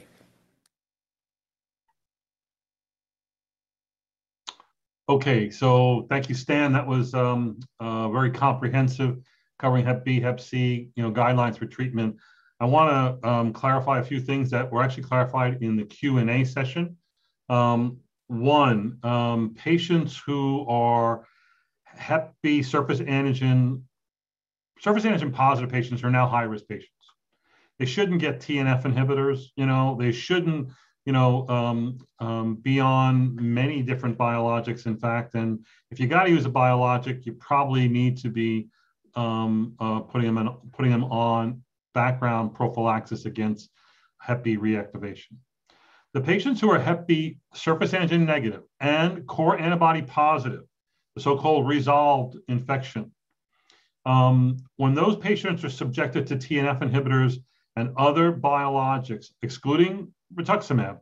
[5.07, 6.73] Okay, so thank you, Stan.
[6.73, 9.19] That was um, uh, very comprehensive,
[9.59, 12.17] covering Hep B, Hep C, you know, guidelines for treatment.
[12.59, 16.43] I want to um, clarify a few things that were actually clarified in the Q&A
[16.43, 16.97] session.
[17.49, 21.27] Um, one, um, patients who are
[21.83, 23.83] Hep B surface antigen,
[24.83, 26.91] surface antigen positive patients are now high risk patients.
[27.79, 29.45] They shouldn't get TNF inhibitors.
[29.55, 30.69] You know, they shouldn't,
[31.05, 34.85] you know, um, um, be on many different biologics.
[34.85, 38.67] In fact, and if you got to use a biologic, you probably need to be
[39.15, 43.69] um, uh, putting them in, putting them on background prophylaxis against
[44.19, 45.37] Hep B reactivation.
[46.13, 50.63] The patients who are Hep B surface antigen negative and core antibody positive,
[51.15, 53.11] the so-called resolved infection,
[54.05, 57.37] um, when those patients are subjected to TNF inhibitors
[57.75, 60.99] and other biologics, excluding rituximab,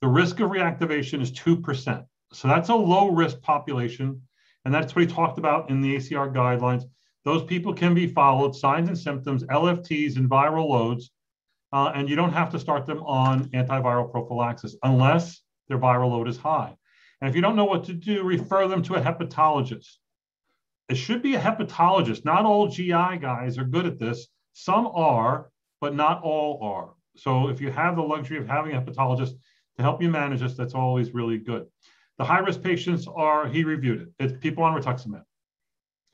[0.00, 2.04] the risk of reactivation is 2%.
[2.32, 4.22] So that's a low risk population.
[4.64, 6.84] And that's what he talked about in the ACR guidelines.
[7.24, 11.10] Those people can be followed, signs and symptoms, LFTs, and viral loads,
[11.72, 16.28] uh, and you don't have to start them on antiviral prophylaxis unless their viral load
[16.28, 16.76] is high.
[17.20, 19.96] And if you don't know what to do, refer them to a hepatologist.
[20.88, 22.24] It should be a hepatologist.
[22.24, 24.28] Not all GI guys are good at this.
[24.52, 26.94] Some are, but not all are.
[27.16, 29.32] So if you have the luxury of having a hepatologist
[29.76, 31.66] to help you manage this, that's always really good.
[32.18, 34.08] The high risk patients are, he reviewed it.
[34.18, 35.24] It's people on rituximab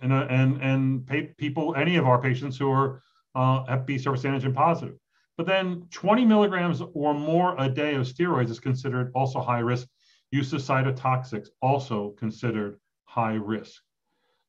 [0.03, 3.03] and uh, and and pay people any of our patients who are
[3.35, 4.97] uh, Hep B surface antigen positive.
[5.39, 9.89] But then 20 milligrams or more a day of steroids is considered also high risk.
[10.31, 13.81] Use of cytotoxics also considered high risk.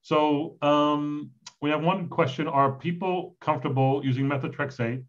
[0.03, 5.03] So um, we have one question: Are people comfortable using methotrexate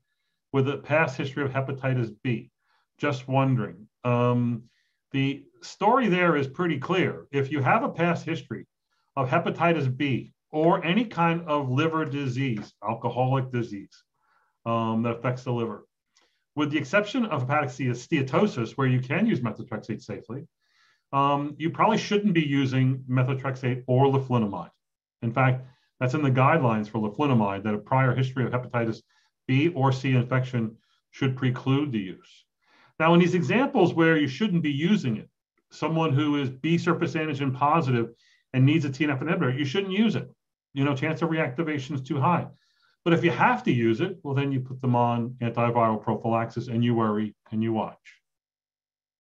[0.53, 2.51] with a past history of hepatitis B?
[2.97, 3.89] Just wondering.
[4.05, 4.65] Um,
[5.11, 7.27] the story there is pretty clear.
[7.33, 8.67] If you have a past history
[9.17, 14.05] of hepatitis B or any kind of liver disease, alcoholic disease
[14.65, 15.87] um, that affects the liver.
[16.55, 20.47] With the exception of hepatic steatosis, where you can use methotrexate safely,
[21.13, 24.71] um, you probably shouldn't be using methotrexate or leflunomide.
[25.25, 25.67] In fact,
[25.99, 29.03] that's in the guidelines for leflunomide that a prior history of hepatitis
[29.47, 30.77] B or C infection
[31.11, 32.45] should preclude the use.
[33.01, 35.29] Now, in these examples where you shouldn't be using it,
[35.71, 38.11] someone who is B surface antigen positive
[38.53, 40.31] and needs a TNF inhibitor, you shouldn't use it
[40.75, 42.47] you know, chance of reactivation is too high.
[43.05, 46.69] But if you have to use it, well, then you put them on antiviral prophylaxis
[46.69, 48.21] and you worry and you watch.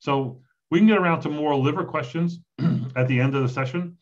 [0.01, 0.40] So
[0.71, 2.40] we can get around to more liver questions
[2.97, 3.97] at the end of the session.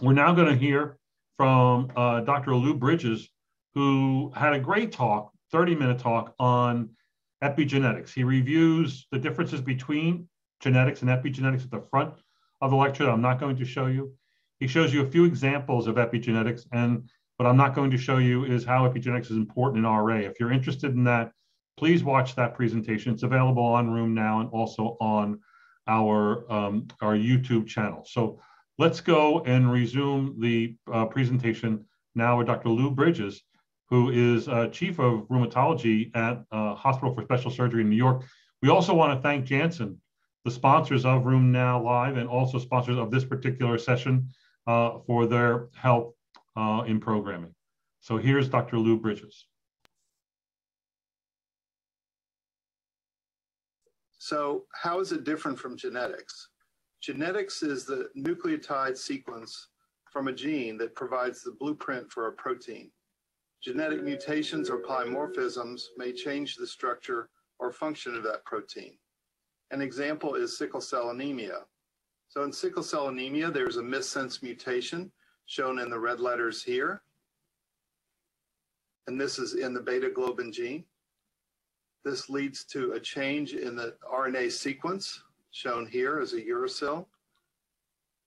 [0.00, 0.96] We're now going to hear
[1.40, 2.54] from uh, Dr.
[2.54, 3.30] Lou Bridges,
[3.74, 6.90] who had a great talk 30 minute talk on
[7.42, 8.12] epigenetics.
[8.12, 10.28] He reviews the differences between
[10.60, 12.12] genetics and epigenetics at the front
[12.60, 14.12] of the lecture that I'm not going to show you.
[14.58, 18.18] He shows you a few examples of epigenetics, and what I'm not going to show
[18.18, 20.16] you is how epigenetics is important in RA.
[20.16, 21.32] If you're interested in that,
[21.78, 23.14] please watch that presentation.
[23.14, 25.40] It's available on RheumNow and also on
[25.86, 28.04] our, um, our YouTube channel.
[28.06, 28.42] So
[28.80, 32.70] let's go and resume the uh, presentation now with Dr.
[32.70, 33.42] Lou Bridges,
[33.90, 38.24] who is uh, Chief of Rheumatology at uh, Hospital for Special Surgery in New York.
[38.62, 40.00] We also want to thank Janssen,
[40.46, 44.30] the sponsors of RheumNow Live and also sponsors of this particular session
[44.66, 46.16] uh, for their help
[46.56, 47.54] uh, in programming.
[48.00, 48.78] So here's Dr.
[48.78, 49.44] Lou Bridges.
[54.16, 56.48] So how is it different from genetics?
[57.00, 59.68] Genetics is the nucleotide sequence
[60.12, 62.90] from a gene that provides the blueprint for a protein.
[63.62, 68.98] Genetic mutations or polymorphisms may change the structure or function of that protein.
[69.70, 71.60] An example is sickle cell anemia.
[72.28, 75.10] So in sickle cell anemia, there's a missense mutation
[75.46, 77.02] shown in the red letters here.
[79.06, 80.84] And this is in the beta globin gene.
[82.04, 87.06] This leads to a change in the RNA sequence shown here as a uracil.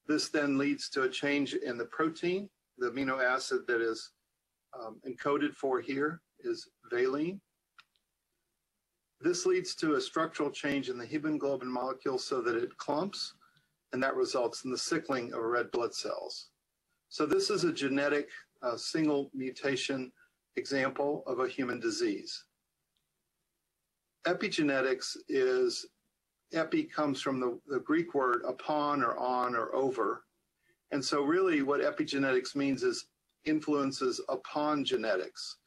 [0.08, 2.50] This then leads to a change in the protein.
[2.78, 4.12] The amino acid that is
[4.78, 7.40] um, encoded for here is valine.
[9.22, 13.34] This leads to a structural change in the hemoglobin molecule so that it clumps,
[13.94, 16.50] and that results in the sickling of red blood cells.
[17.08, 18.28] So this is a genetic
[18.62, 20.12] uh, single mutation
[20.58, 22.44] example of a human disease.
[24.28, 25.86] Epigenetics is,
[26.54, 30.24] epi comes from the, the Greek word upon or on or over.
[30.92, 33.06] And so really what epigenetics means is
[33.46, 35.58] influences upon genetics.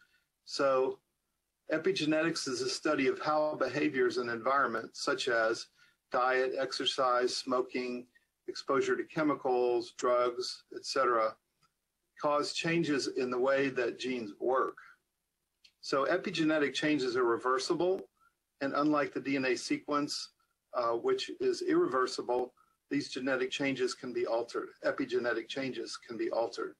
[0.44, 0.99] So
[1.72, 5.66] epigenetics is a study of how behaviors and environment, such as
[6.12, 8.07] diet, exercise, smoking,
[8.49, 11.35] exposure to chemicals, drugs, etc.,
[12.20, 14.77] cause changes in the way that genes work.
[15.81, 18.09] So epigenetic changes are reversible,
[18.61, 20.31] and unlike the DNA sequence,
[20.76, 22.52] uh, which is irreversible,
[22.90, 24.68] these genetic changes can be altered.
[24.84, 26.74] Epigenetic changes can be altered.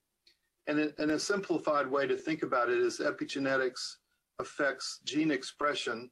[0.68, 3.96] And, in, and a simplified way to think about it is epigenetics
[4.38, 6.11] affects gene expression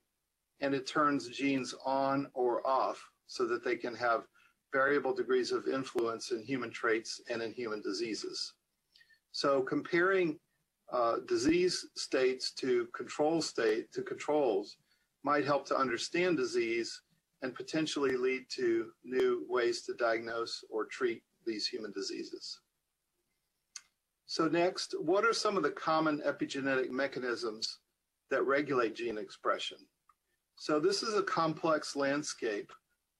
[0.60, 4.22] and it turns genes on or off so that they can have
[4.72, 8.54] variable degrees of influence in human traits and in human diseases.
[9.32, 10.38] So comparing
[10.92, 14.76] uh, disease states to control state to controls
[15.22, 17.02] might help to understand disease
[17.44, 22.58] and potentially lead to new ways to diagnose or treat these human diseases.
[24.24, 27.80] So next, what are some of the common epigenetic mechanisms
[28.30, 29.76] that regulate gene expression?
[30.56, 32.72] So this is a complex landscape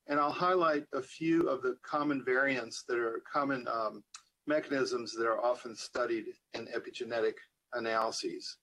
[0.07, 4.03] and I'll highlight a few of the common variants that are common um,
[4.47, 7.35] mechanisms that are often studied in epigenetic
[7.75, 8.57] analyses.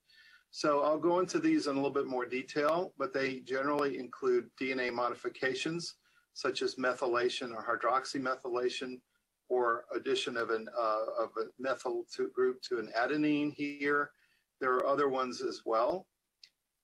[0.52, 4.50] So I'll go into these in a little bit more detail, but they generally include
[4.62, 5.96] DNA modifications,
[6.34, 9.00] such as methylation or hydroxymethylation,
[9.48, 14.12] or addition of, an, uh, of a methyl to group to an adenine here.
[14.60, 16.06] There are other ones as well.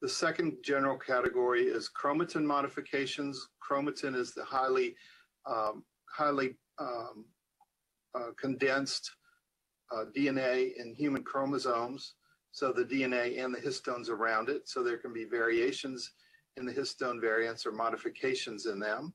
[0.02, 3.50] The second general category is chromatin modifications.
[3.60, 4.96] Chromatin is the highly,
[5.46, 7.26] um, highly um,
[8.16, 9.12] uh, condensed
[9.92, 12.14] uh, DNA in human chromosomes.
[12.52, 14.68] So the DNA and the histones around it.
[14.68, 16.12] So there can be variations
[16.58, 19.14] in the histone variants or modifications in them.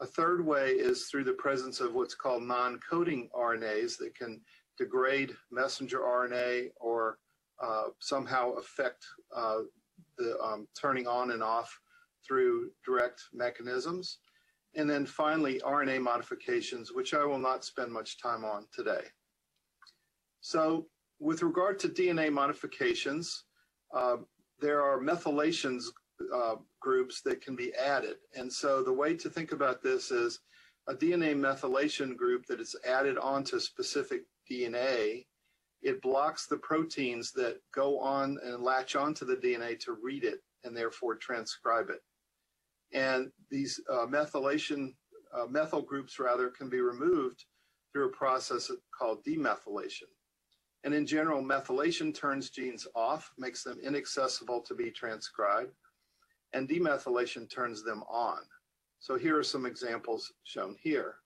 [0.00, 4.40] A third way is through the presence of what's called non-coding RNAs that can
[4.78, 7.18] degrade messenger RNA or
[7.60, 9.62] uh, somehow affect uh,
[10.16, 11.76] the um, turning on and off
[12.26, 14.18] through direct mechanisms.
[14.76, 19.02] And then finally, RNA modifications, which I will not spend much time on today.
[20.40, 20.86] So
[21.20, 23.44] with regard to DNA modifications,
[23.94, 24.16] uh,
[24.60, 25.84] there are methylations
[26.34, 28.16] uh, groups that can be added.
[28.36, 30.40] And so the way to think about this is
[30.88, 35.24] a DNA methylation group that is added onto specific DNA
[35.82, 40.40] it blocks the proteins that go on and latch onto the DNA to read it
[40.64, 42.00] and therefore transcribe it.
[42.92, 44.94] And these uh, methylation,
[45.32, 47.44] uh, methyl groups rather, can be removed
[47.92, 50.08] through a process called demethylation.
[50.84, 55.72] And in general, methylation turns genes off, makes them inaccessible to be transcribed,
[56.52, 58.38] and demethylation turns them on.
[59.00, 61.16] So here are some examples shown here.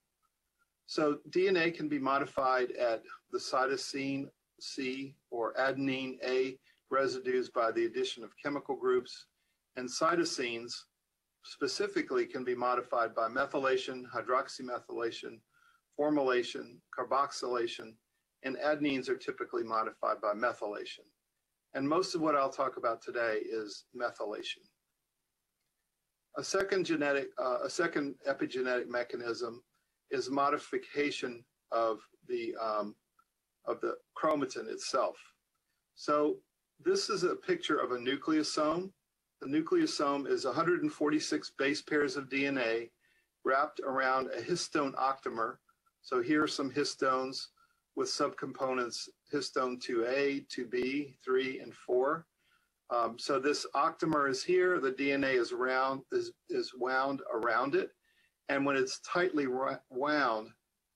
[0.86, 4.28] So DNA can be modified at the cytosine
[4.61, 6.59] C or adenine A
[6.90, 9.26] residues by the addition of chemical groups,
[9.76, 10.74] and cytosines
[11.44, 15.40] specifically can be modified by methylation, hydroxymethylation,
[15.98, 17.94] formylation, carboxylation,
[18.45, 21.05] and adenines are typically modified by methylation.
[21.74, 24.59] And most of what I'll talk about today is methylation.
[26.36, 29.62] A second genetic, uh, a second epigenetic mechanism
[30.11, 32.95] is modification of the um,
[33.66, 35.16] of the chromatin itself.
[35.95, 36.36] So
[36.84, 38.90] this is a picture of a nucleosome.
[39.40, 42.90] The nucleosome is 146 base pairs of DNA
[43.45, 45.57] wrapped around a histone octamer.
[46.03, 47.47] So here are some histones
[47.97, 52.26] with subcomponents histone 2A, 2B, 3, and 4.
[52.90, 54.78] Um, so this octamer is here.
[54.78, 57.90] The DNA is round is, is wound around it,
[58.49, 59.47] and when it's tightly
[59.90, 60.51] wound,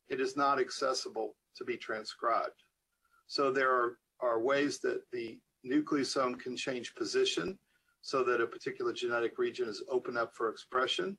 [0.08, 2.62] it is not accessible to be transcribed.
[3.26, 7.58] So there are, are ways that the nucleosome can change position
[8.02, 11.16] so that a particular genetic region is open up for expression,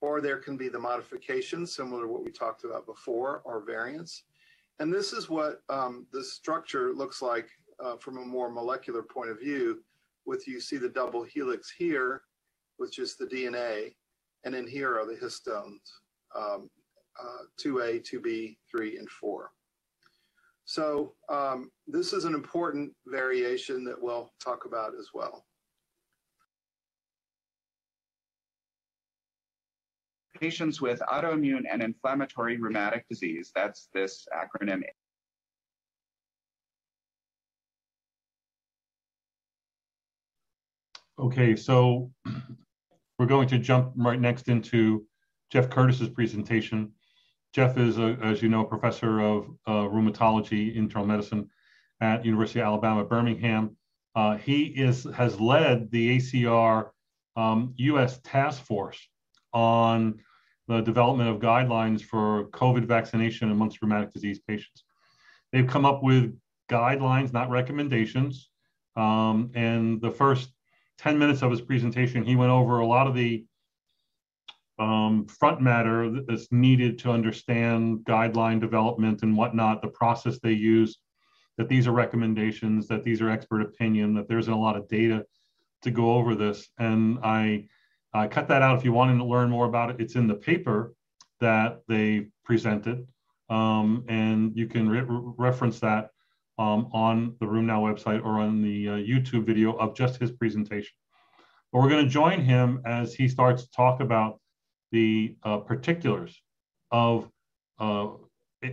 [0.00, 4.24] or there can be the modification similar to what we talked about before, or variants.
[4.80, 7.48] And this is what um, the structure looks like
[7.82, 9.82] uh, from a more molecular point of view.
[10.26, 12.22] With you see the double helix here,
[12.78, 13.94] which is the DNA,
[14.44, 15.80] and in here are the histones,
[16.34, 16.70] um,
[17.22, 19.50] uh, 2A, 2B, 3, and 4.
[20.64, 25.44] So um, this is an important variation that we'll talk about as well.
[30.40, 34.82] Patients with autoimmune and inflammatory rheumatic disease, that's this acronym.
[41.18, 42.10] Okay, so
[43.18, 45.06] we're going to jump right next into
[45.50, 46.92] Jeff Curtis's presentation.
[47.52, 51.48] Jeff is, a, as you know, a professor of uh, rheumatology, internal medicine
[52.00, 53.76] at University of Alabama, Birmingham.
[54.16, 56.90] Uh, he is has led the ACR
[57.36, 58.20] um, U.S.
[58.24, 58.98] task force
[59.54, 60.20] on
[60.68, 64.84] the development of guidelines for COVID vaccination amongst rheumatic disease patients.
[65.52, 66.36] They've come up with
[66.70, 68.50] guidelines, not recommendations.
[68.96, 70.50] Um, and the first
[70.98, 73.44] 10 minutes of his presentation, he went over a lot of the
[74.78, 80.98] um, front matter that's needed to understand guideline development and whatnot, the process they use,
[81.58, 85.24] that these are recommendations, that these are expert opinion, that there's a lot of data
[85.82, 86.68] to go over this.
[86.78, 87.68] And I
[88.14, 89.96] I cut that out if you want to learn more about it.
[89.98, 90.94] It's in the paper
[91.40, 93.06] that they presented,
[93.50, 96.10] um, and you can re- reference that
[96.56, 100.92] um, on the RheumNow website or on the uh, YouTube video of just his presentation.
[101.72, 104.40] But we're going to join him as he starts to talk about
[104.92, 106.40] the uh, particulars
[106.92, 107.28] of
[107.80, 108.10] uh,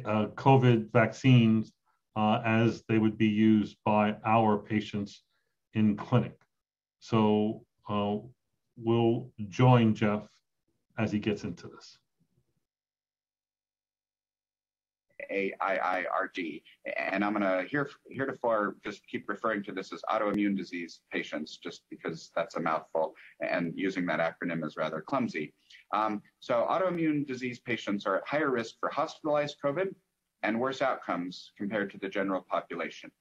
[0.05, 1.73] uh COVID vaccines
[2.15, 5.23] uh, as they would be used by our patients
[5.73, 6.37] in clinic.
[6.99, 8.17] So uh,
[8.77, 10.23] will join Jeff
[10.97, 11.97] as he gets into this.
[15.31, 16.61] AIIRD.
[16.97, 21.57] And I'm going to here heretofore just keep referring to this as autoimmune disease patients,
[21.57, 25.53] just because that's a mouthful, and using that acronym is rather clumsy.
[25.93, 29.93] Um, so autoimmune disease patients are at higher risk for hospitalized COVID
[30.43, 33.11] and worse outcomes compared to the general population.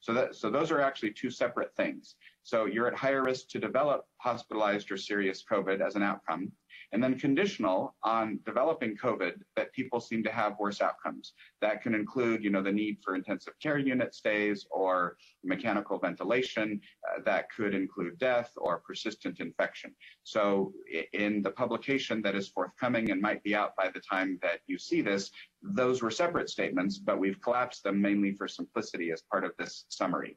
[0.00, 2.16] So that so those are actually two separate things.
[2.42, 6.52] So you're at higher risk to develop hospitalized or serious COVID as an outcome,
[6.92, 11.34] and then conditional on developing COVID that people seem to have worse outcomes.
[11.60, 16.80] That can include, you know, the need for intensive care unit stays or mechanical ventilation.
[17.08, 19.94] Uh, that could include death or persistent infection.
[20.24, 20.72] So
[21.12, 24.78] in the publication that is forthcoming and might be out by the time that you
[24.78, 25.30] see this,
[25.62, 29.84] those were separate statements, but we've collapsed them mainly for simplicity as part of this
[29.88, 30.36] summary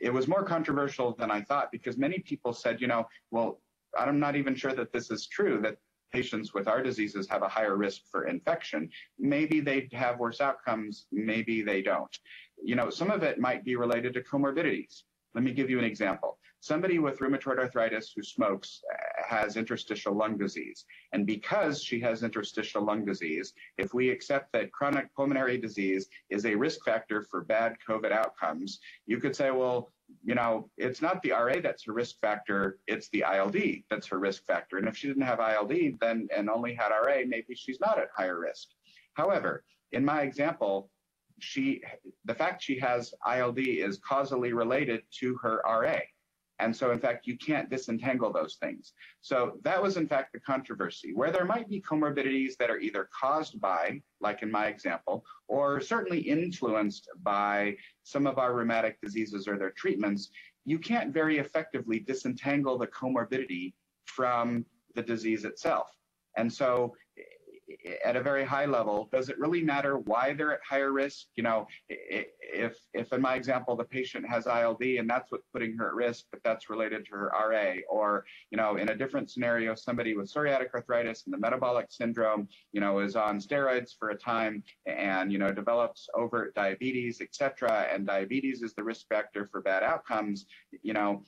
[0.00, 3.60] it was more controversial than I thought because many people said, you know, well,
[3.98, 5.76] I'm not even sure that this is true, that
[6.12, 8.88] patients with our diseases have a higher risk for infection.
[9.18, 12.16] Maybe they have worse outcomes, maybe they don't.
[12.62, 15.02] You know, some of it might be related to comorbidities.
[15.34, 16.38] Let me give you an example.
[16.64, 20.86] Somebody with rheumatoid arthritis who smokes uh, has interstitial lung disease.
[21.12, 26.46] And because she has interstitial lung disease, if we accept that chronic pulmonary disease is
[26.46, 29.92] a risk factor for bad COVID outcomes, you could say, well,
[30.22, 33.58] you know, it's not the RA that's her risk factor, it's the ILD
[33.90, 34.78] that's her risk factor.
[34.78, 38.08] And if she didn't have ILD then and only had RA, maybe she's not at
[38.16, 38.68] higher risk.
[39.12, 40.88] However, in my example,
[41.40, 41.82] she
[42.24, 45.98] the fact she has ILD is causally related to her RA.
[46.60, 48.92] And so, in fact, you can't disentangle those things.
[49.20, 53.08] So, that was, in fact, the controversy where there might be comorbidities that are either
[53.18, 59.48] caused by, like in my example, or certainly influenced by some of our rheumatic diseases
[59.48, 60.30] or their treatments.
[60.64, 63.74] You can't very effectively disentangle the comorbidity
[64.04, 65.90] from the disease itself.
[66.36, 66.94] And so,
[68.04, 71.26] at a very high level, does it really matter why they're at higher risk?
[71.36, 75.76] You know, if if in my example the patient has ILD and that's what's putting
[75.78, 79.30] her at risk, but that's related to her RA, or you know, in a different
[79.30, 84.10] scenario, somebody with psoriatic arthritis and the metabolic syndrome, you know, is on steroids for
[84.10, 87.88] a time and you know develops overt diabetes, etc.
[87.92, 90.46] And diabetes is the risk factor for bad outcomes.
[90.82, 91.24] You know,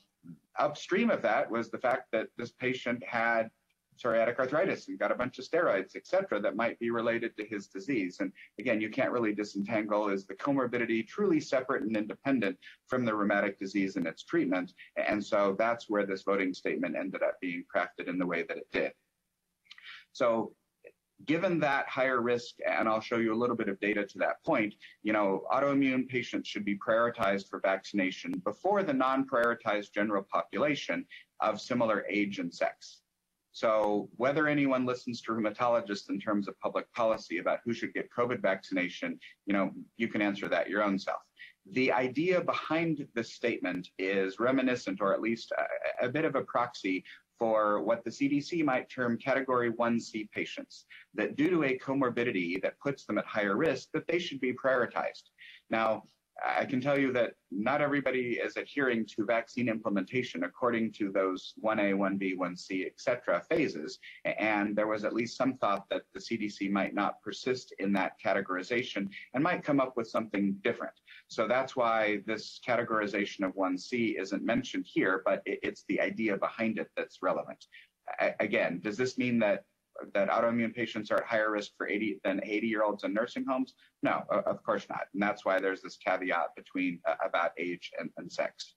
[0.59, 3.51] upstream of that was the fact that this patient had
[3.97, 7.45] psoriatic arthritis and got a bunch of steroids, et cetera, that might be related to
[7.45, 8.19] his disease.
[8.21, 13.15] And again, you can't really disentangle is the comorbidity truly separate and independent from the
[13.15, 14.73] rheumatic disease and its treatment.
[14.97, 18.57] And so that's where this voting statement ended up being crafted in the way that
[18.57, 18.93] it did.
[20.13, 20.55] So
[21.25, 24.45] given that higher risk, and I'll show you a little bit of data to that
[24.45, 31.07] point, you know, autoimmune patients should be prioritized for vaccination before the non-prioritized general population
[31.41, 33.01] of similar age and sex.
[33.57, 38.11] So whether anyone listens to rheumatologists in terms of public policy about who should get
[38.15, 41.23] COVID vaccination, you know, you can answer that your own self.
[41.71, 46.43] The idea behind this statement is reminiscent, or at least a, a bit of a
[46.43, 47.03] proxy
[47.39, 50.85] for what the CDC might term category 1C patients,
[51.15, 54.53] that due to a comorbidity that puts them at higher risk, that they should be
[54.53, 55.31] prioritized.
[55.71, 56.03] Now,
[56.45, 61.55] I can tell you that not everybody is adhering to vaccine implementation according to those
[61.65, 63.99] 1A, 1B, 1C, et cetera phases.
[64.25, 68.13] And there was at least some thought that the CDC might not persist in that
[68.23, 70.95] categorization and might come up with something different.
[71.29, 76.79] So that's why this categorization of 1C isn't mentioned here, but it's the idea behind
[76.79, 77.65] it that's relevant.
[78.41, 79.65] Again, does this mean that
[80.15, 83.45] that autoimmune patients are at higher risk for 80 than 80 year olds in nursing
[83.47, 83.75] homes?
[84.03, 85.03] No, of course not.
[85.13, 88.75] And that's why there's this caveat between uh, about age and, and sex.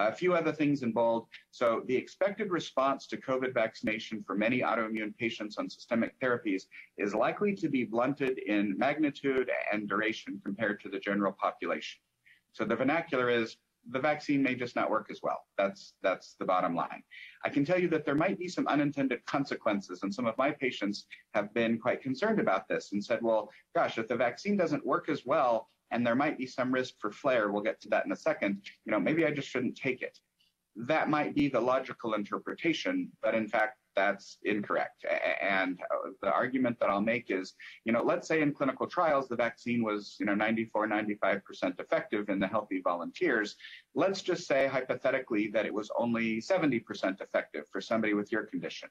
[0.00, 1.28] A few other things in bold.
[1.52, 6.64] So the expected response to COVID vaccination for many autoimmune patients on systemic therapies
[6.98, 12.00] is likely to be blunted in magnitude and duration compared to the general population.
[12.52, 13.56] So the vernacular is
[13.90, 15.44] the vaccine may just not work as well.
[15.58, 17.02] That's that's the bottom line.
[17.44, 20.50] I can tell you that there might be some unintended consequences, and some of my
[20.50, 24.86] patients have been quite concerned about this and said, "Well, gosh, if the vaccine doesn't
[24.86, 28.06] work as well, and there might be some risk for flare, we'll get to that
[28.06, 28.62] in a second.
[28.84, 30.18] You know, maybe I just shouldn't take it."
[30.76, 35.04] That might be the logical interpretation, but in fact, that's incorrect.
[35.42, 39.28] And uh, the argument that I'll make is, you know, let's say in clinical trials
[39.28, 43.56] the vaccine was, you know, 94, 95% effective in the healthy volunteers.
[43.94, 48.88] Let's just say hypothetically that it was only 70% effective for somebody with your condition.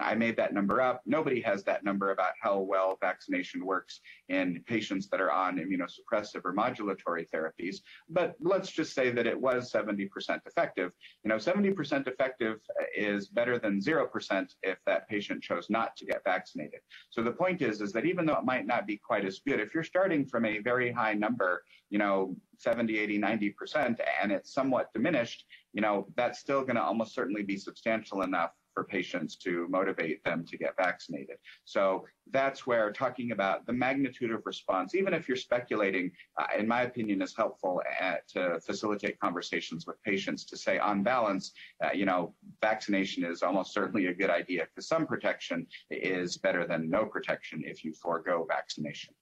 [0.00, 1.02] I made that number up.
[1.06, 6.40] Nobody has that number about how well vaccination works in patients that are on immunosuppressive
[6.44, 7.76] or modulatory therapies.
[8.08, 10.08] But let's just say that it was 70%
[10.46, 10.92] effective.
[11.22, 12.58] You know, 70% effective
[12.96, 16.80] is better than 0% if that patient chose not to get vaccinated.
[17.10, 19.60] So the point is, is that even though it might not be quite as good,
[19.60, 24.52] if you're starting from a very high number, you know, 70, 80, 90%, and it's
[24.52, 29.36] somewhat diminished, you know, that's still going to almost certainly be substantial enough for patients
[29.36, 31.36] to motivate them to get vaccinated.
[31.64, 36.66] So that's where talking about the magnitude of response, even if you're speculating, uh, in
[36.66, 41.52] my opinion, is helpful at, to facilitate conversations with patients to say, on balance,
[41.84, 46.66] uh, you know, vaccination is almost certainly a good idea because some protection is better
[46.66, 49.14] than no protection if you forego vaccination.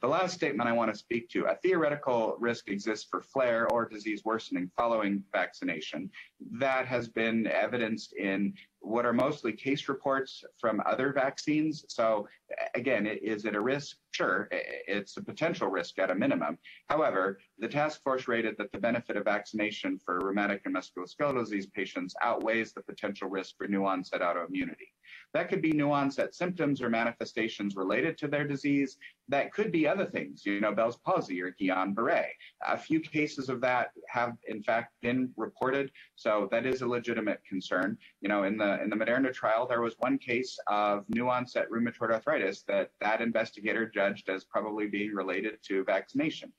[0.00, 3.88] The last statement I want to speak to, a theoretical risk exists for flare or
[3.88, 6.10] disease worsening following vaccination.
[6.52, 11.84] That has been evidenced in what are mostly case reports from other vaccines.
[11.88, 12.28] So
[12.74, 13.96] again, is it a risk?
[14.12, 16.58] Sure, it's a potential risk at a minimum.
[16.88, 21.66] However, the task force rated that the benefit of vaccination for rheumatic and musculoskeletal disease
[21.66, 24.92] patients outweighs the potential risk for new onset autoimmunity.
[25.34, 28.96] That could be new onset symptoms or manifestations related to their disease.
[29.28, 32.24] That could be other things, you know, Bell's palsy or Guillain-Barré.
[32.66, 37.40] A few cases of that have in fact been reported, so that is a legitimate
[37.46, 37.98] concern.
[38.20, 41.68] You know, in the in the Moderna trial, there was one case of new onset
[41.70, 46.52] rheumatoid arthritis that that investigator judged as probably being related to vaccination.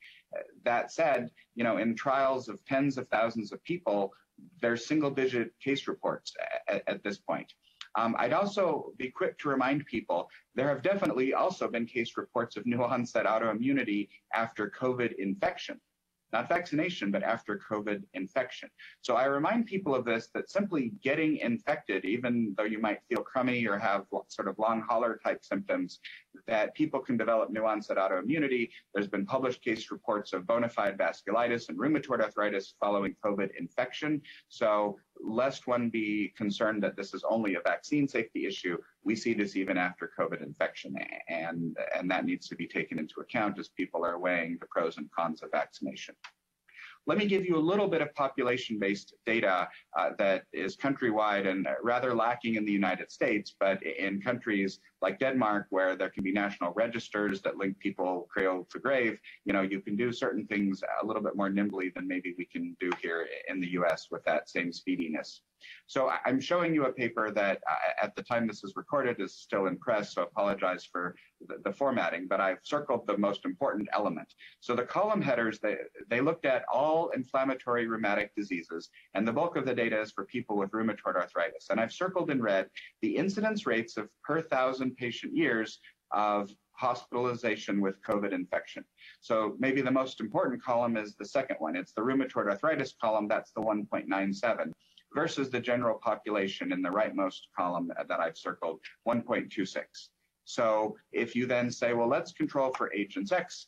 [0.64, 4.14] That said, you know, in trials of tens of thousands of people,
[4.62, 6.34] there's single digit case reports
[6.68, 7.52] at, at this point.
[7.96, 12.56] Um, I'd also be quick to remind people there have definitely also been case reports
[12.56, 15.80] of new onset autoimmunity after COVID infection.
[16.32, 18.70] Not vaccination, but after COVID infection.
[19.02, 23.24] So I remind people of this that simply getting infected, even though you might feel
[23.24, 26.00] crummy or have sort of long hauler type symptoms,
[26.48, 28.70] that people can develop new onset autoimmunity.
[28.94, 34.22] There's been published case reports of bona fide vasculitis and rheumatoid arthritis following COVID infection.
[34.48, 39.34] So lest one be concerned that this is only a vaccine safety issue, we see
[39.34, 40.96] this even after COVID infection,
[41.28, 44.98] and, and that needs to be taken into account as people are weighing the pros
[44.98, 46.16] and cons of vaccination.
[47.08, 51.68] Let me give you a little bit of population-based data uh, that is countrywide and
[51.82, 56.32] rather lacking in the United States, but in countries like Denmark, where there can be
[56.32, 60.82] national registers that link people cradle to grave, you know, you can do certain things
[61.02, 64.24] a little bit more nimbly than maybe we can do here in the US with
[64.26, 65.42] that same speediness.
[65.88, 69.34] So I'm showing you a paper that uh, at the time this is recorded is
[69.34, 71.16] still in press, so apologize for
[71.48, 74.34] the, the, formatting, but I've circled the most important element.
[74.60, 75.78] So the column headers, they,
[76.10, 80.26] they looked at all inflammatory rheumatic diseases, and the bulk of the data is for
[80.26, 81.68] people with rheumatoid arthritis.
[81.70, 82.70] And I've circled in red
[83.02, 85.80] the incidence rates of per thousand patient years
[86.12, 88.86] of hospitalization with COVID infection.
[89.20, 91.76] So maybe the most important column is the second one.
[91.76, 93.28] It's the rheumatoid arthritis column.
[93.28, 94.72] That's the 1.97
[95.14, 99.84] versus the general population in the rightmost column that I've circled, 1.26.
[100.46, 103.68] So if you then say, well, let's control for agents X,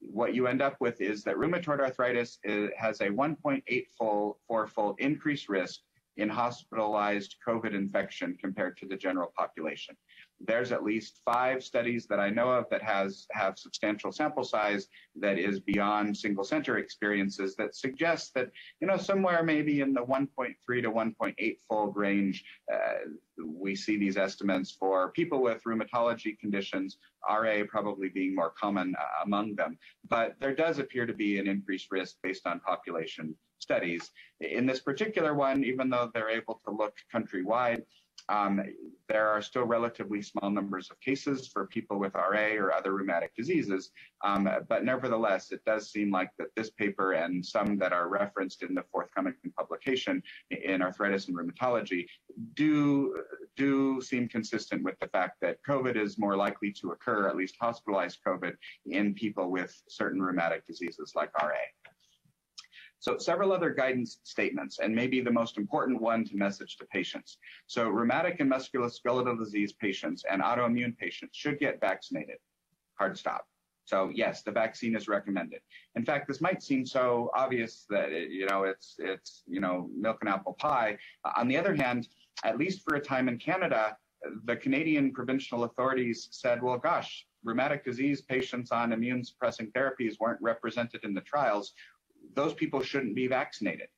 [0.00, 2.38] what you end up with is that rheumatoid arthritis
[2.76, 5.80] has a 1.8 fold, four-fold increased risk
[6.16, 9.96] in hospitalized COVID infection compared to the general population
[10.40, 14.88] there's at least five studies that I know of that has have substantial sample size
[15.16, 20.04] that is beyond single center experiences that suggests that you know somewhere maybe in the
[20.04, 23.10] 1.3 to 1.8 fold range uh,
[23.44, 29.24] we see these estimates for people with rheumatology conditions RA probably being more common uh,
[29.24, 29.76] among them.
[30.08, 34.10] But there does appear to be an increased risk based on population studies.
[34.40, 37.82] In this particular one even though they're able to look countrywide
[38.28, 38.62] um,
[39.08, 43.34] there are still relatively small numbers of cases for people with RA or other rheumatic
[43.34, 43.90] diseases,
[44.22, 48.62] um, but nevertheless, it does seem like that this paper and some that are referenced
[48.62, 52.06] in the forthcoming publication in arthritis and rheumatology
[52.54, 53.22] do
[53.56, 57.56] do seem consistent with the fact that COVID is more likely to occur, at least
[57.60, 58.52] hospitalized COVID,
[58.86, 61.56] in people with certain rheumatic diseases like RA.
[63.00, 67.38] So several other guidance statements, and maybe the most important one to message to patients.
[67.66, 72.38] So rheumatic and musculoskeletal disease patients and autoimmune patients should get vaccinated.
[72.98, 73.46] Hard stop.
[73.84, 75.60] So yes, the vaccine is recommended.
[75.94, 79.88] In fact, this might seem so obvious that it, you know it's it's you know
[79.96, 80.98] milk and apple pie.
[81.24, 82.08] Uh, on the other hand,
[82.44, 83.96] at least for a time in Canada,
[84.44, 90.40] the Canadian provincial authorities said, well, gosh, rheumatic disease patients on immune suppressing therapies weren't
[90.42, 91.72] represented in the trials
[92.34, 93.88] those people shouldn't be vaccinated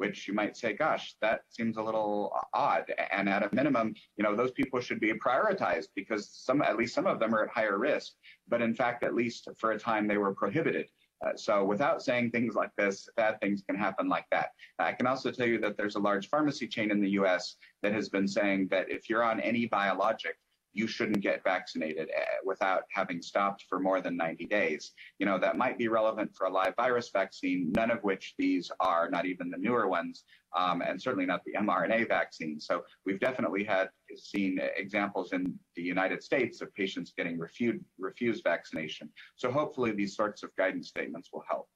[0.00, 2.90] which you might say, gosh, that seems a little odd.
[3.12, 6.94] And at a minimum, you know, those people should be prioritized because some, at least
[6.94, 8.14] some of them are at higher risk.
[8.48, 10.86] But in fact, at least for a time, they were prohibited.
[11.22, 14.52] Uh, so without saying things like this, bad things can happen like that.
[14.78, 17.56] I can also tell you that there's a large pharmacy chain in the U.S.
[17.82, 20.36] that has been saying that if you're on any biologic,
[20.72, 24.92] you shouldn't get vaccinated eh, without having stopped for more than 90 days.
[25.18, 28.70] You know, that might be relevant for a live virus vaccine, none of which these
[28.80, 30.24] are, not even the newer ones,
[30.56, 32.60] um, and certainly not the mRNA vaccine.
[32.60, 38.44] So we've definitely had seen examples in the United States of patients getting refused, refused
[38.44, 39.08] vaccination.
[39.36, 41.68] So hopefully these sorts of guidance statements will help.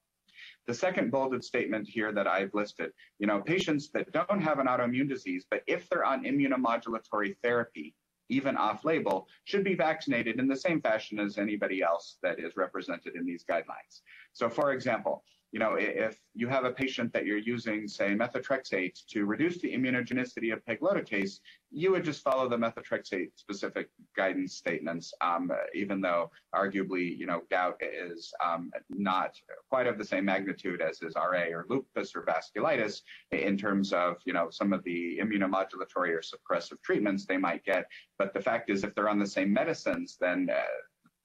[0.66, 4.66] The second bolded statement here that I've listed, you know, patients that don't have an
[4.66, 7.94] autoimmune disease, but if they're on immunomodulatory therapy,
[8.28, 12.56] even off label, should be vaccinated in the same fashion as anybody else that is
[12.56, 14.02] represented in these guidelines.
[14.32, 19.06] So, for example, you know, if you have a patient that you're using, say, methotrexate
[19.06, 21.38] to reduce the immunogenicity of pegloticase,
[21.70, 27.42] you would just follow the methotrexate specific guidance statements, um, even though arguably, you know,
[27.52, 29.36] gout is um, not
[29.70, 34.16] quite of the same magnitude as is RA or lupus or vasculitis in terms of,
[34.24, 37.86] you know, some of the immunomodulatory or suppressive treatments they might get.
[38.18, 40.62] But the fact is, if they're on the same medicines, then uh,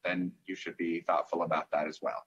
[0.05, 2.23] then you should be thoughtful about that as well.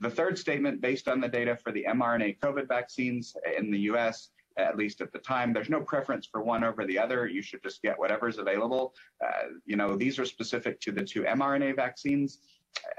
[0.00, 4.30] The third statement, based on the data for the mRNA COVID vaccines in the US,
[4.56, 7.26] at least at the time, there's no preference for one over the other.
[7.26, 8.94] You should just get whatever's available.
[9.24, 12.40] Uh, you know, these are specific to the two mRNA vaccines.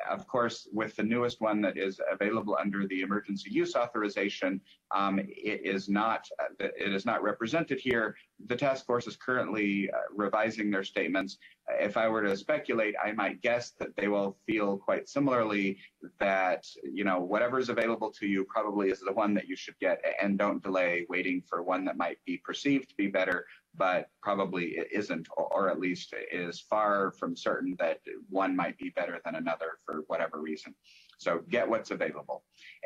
[0.10, 4.60] Of course, with the newest one that is available under the emergency use authorization,
[4.92, 6.28] um, it is not
[6.60, 8.16] it is not represented here.
[8.48, 11.38] the task force is currently uh, revising their statements.
[11.80, 15.78] If I were to speculate, I might guess that they will feel quite similarly
[16.20, 19.78] that, you know, whatever is available to you probably is the one that you should
[19.80, 23.46] get and don't delay waiting for one that might be perceived to be better,
[23.80, 28.90] but probably it isn't, or at least is far from certain that one might be
[28.90, 30.76] better than another for whatever reason.
[31.18, 32.44] So get what's available.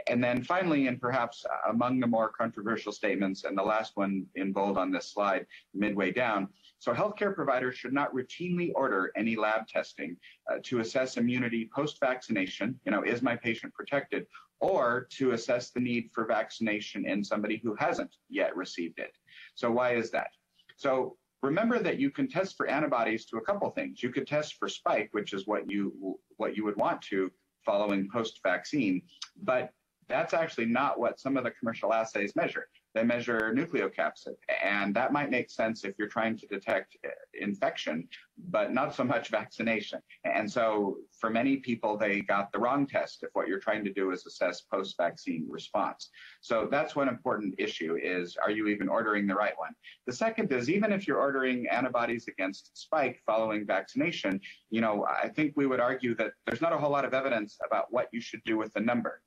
[0.07, 4.53] And then finally, and perhaps among the more controversial statements, and the last one in
[4.53, 9.67] bold on this slide, midway down, so healthcare providers should not routinely order any lab
[9.67, 10.15] testing
[10.49, 14.27] uh, to assess immunity post-vaccination, you know, is my patient protected,
[14.59, 19.17] or to assess the need for vaccination in somebody who hasn't yet received it.
[19.55, 20.31] So why is that?
[20.75, 24.01] So remember that you can test for antibodies to a couple things.
[24.01, 27.31] You could test for spike, which is what you what you would want to
[27.65, 29.01] following post-vaccine,
[29.41, 29.71] but
[30.09, 32.67] that's actually not what some of the commercial assays measure.
[32.93, 38.07] They measure nucleocapsid, and that might make sense if you're trying to detect uh, infection,
[38.49, 39.99] but not so much vaccination.
[40.23, 43.93] And so for many people, they got the wrong test if what you're trying to
[43.93, 46.09] do is assess post-vaccine response.
[46.41, 49.73] So that's one important issue is, are you even ordering the right one?
[50.05, 54.39] The second is, even if you're ordering antibodies against spike following vaccination,
[54.69, 57.57] you know, I think we would argue that there's not a whole lot of evidence
[57.65, 59.21] about what you should do with the number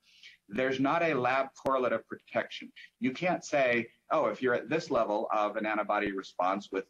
[0.49, 2.71] there's not a lab correlate of protection.
[2.99, 6.85] You can't say, oh, if you're at this level of an antibody response with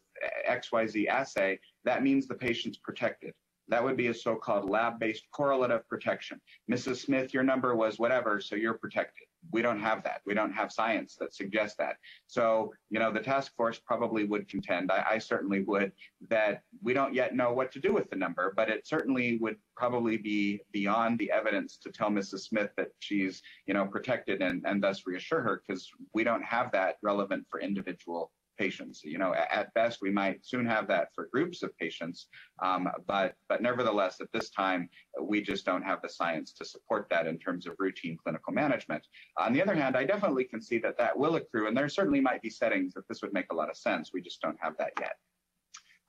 [0.48, 3.34] XYZ assay, that means the patient's protected.
[3.68, 6.40] That would be a so-called lab-based correlate of protection.
[6.70, 7.04] Mrs.
[7.04, 10.20] Smith, your number was whatever, so you're protected we don't have that.
[10.26, 11.96] We don't have science that suggests that.
[12.26, 15.92] So, you know, the task force probably would contend, I, I, certainly would,
[16.28, 19.56] that we don't yet know what to do with the number, but it certainly would
[19.76, 22.40] probably be beyond the evidence to tell Mrs.
[22.40, 26.70] Smith that she's, you know, protected and, and thus reassure her because we don't have
[26.72, 29.02] that relevant for individual patients.
[29.04, 32.26] You know, at best, we might soon have that for groups of patients,
[32.62, 34.88] um, but but nevertheless, at this time,
[35.20, 39.06] we just don't have the science to support that in terms of routine clinical management.
[39.38, 42.20] On the other hand, I definitely can see that that will accrue, and there certainly
[42.20, 44.10] might be settings that this would make a lot of sense.
[44.12, 45.14] We just don't have that yet.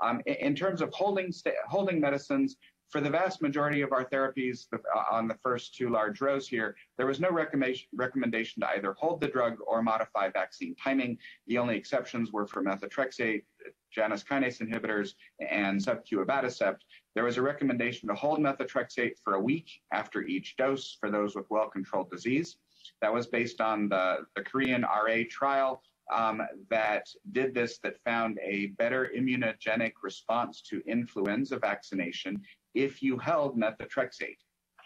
[0.02, 1.32] Um, in, in, terms of holding
[1.68, 2.56] holding medicines,
[2.90, 4.78] for the vast majority of our therapies uh,
[5.12, 9.28] on the first two large rows here, there was no recommendation, to either hold the
[9.28, 11.18] drug or modify vaccine timing.
[11.48, 13.44] The only exceptions were for methotrexate,
[13.92, 16.80] Janus kinase inhibitors, and sub-Q abatacept.
[17.14, 21.36] There was a recommendation to hold methotrexate for a week after each dose for those
[21.36, 22.58] with well-controlled disease.
[23.02, 28.40] That was based on the, the Korean RA trial um, that did this that found
[28.44, 32.42] a better immunogenic response to influenza vaccination
[32.74, 34.38] if you held methotrexate.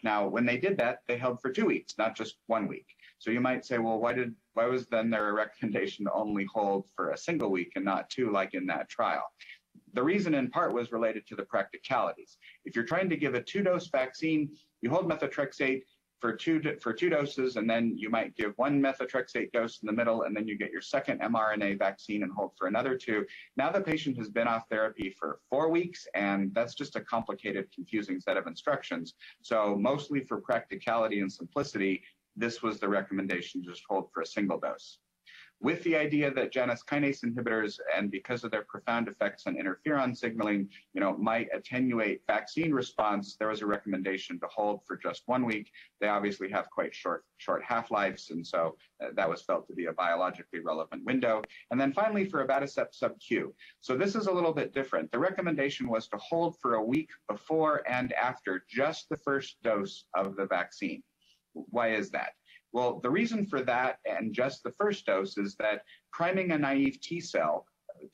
[0.03, 2.87] Now, when they did that, they held for two weeks, not just one week.
[3.19, 6.45] So you might say, well, why did why was then there a recommendation to only
[6.53, 9.23] hold for a single week and not two, like in that trial?
[9.93, 12.37] The reason in part was related to the practicalities.
[12.65, 14.49] If you're trying to give a two-dose vaccine,
[14.81, 15.83] you hold methotrexate,
[16.23, 19.91] for two for two doses, and then you might give one methotrexate dose in the
[19.91, 23.25] middle, and then you get your second mRNA vaccine and hold for another two.
[23.57, 27.67] Now the patient has been off therapy for four weeks, and that's just a complicated,
[27.75, 29.15] confusing set of instructions.
[29.41, 32.01] So mostly for practicality and simplicity,
[32.37, 34.99] this was the recommendation just hold for a single dose
[35.63, 40.15] with the idea that Janus kinase inhibitors and because of their profound effects on interferon
[40.15, 45.23] signaling, you know, might attenuate vaccine response, there was a recommendation to hold for just
[45.25, 45.71] one week.
[46.01, 49.85] They obviously have quite short short half-lives, and so uh, that was felt to be
[49.85, 51.41] a biologically relevant window.
[51.71, 53.55] And then finally for abatacept sub-Q.
[53.79, 55.11] So this is a little bit different.
[55.11, 60.05] The recommendation was to hold for a week before and after just the first dose
[60.13, 61.03] of the vaccine.
[61.53, 62.33] Why is that?
[62.73, 66.99] Well, the reason for that and just the first dose is that priming a naive
[67.01, 67.67] T cell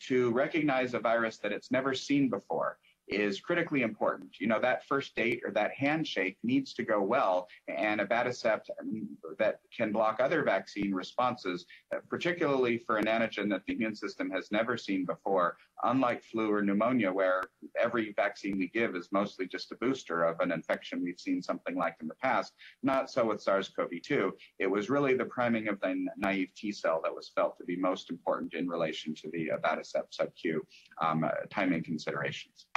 [0.07, 2.77] to recognize a virus that it's never seen before
[3.09, 4.39] is critically important.
[4.39, 8.69] You know, that first date or that handshake needs to go well, and a abatacept
[9.37, 11.65] that can block other vaccine responses,
[12.09, 16.61] particularly for an antigen that the immune system has never seen before, unlike flu or
[16.61, 17.43] pneumonia, where
[17.79, 21.75] every vaccine we give is mostly just a booster of an infection we've seen something
[21.75, 22.53] like in the past.
[22.83, 24.31] Not so with SARS-CoV-2.
[24.59, 27.75] It was really the priming of the naive T cell that was felt to be
[27.75, 30.65] most important in relation to the abatacept sub-Q
[31.01, 32.67] um, uh, timing considerations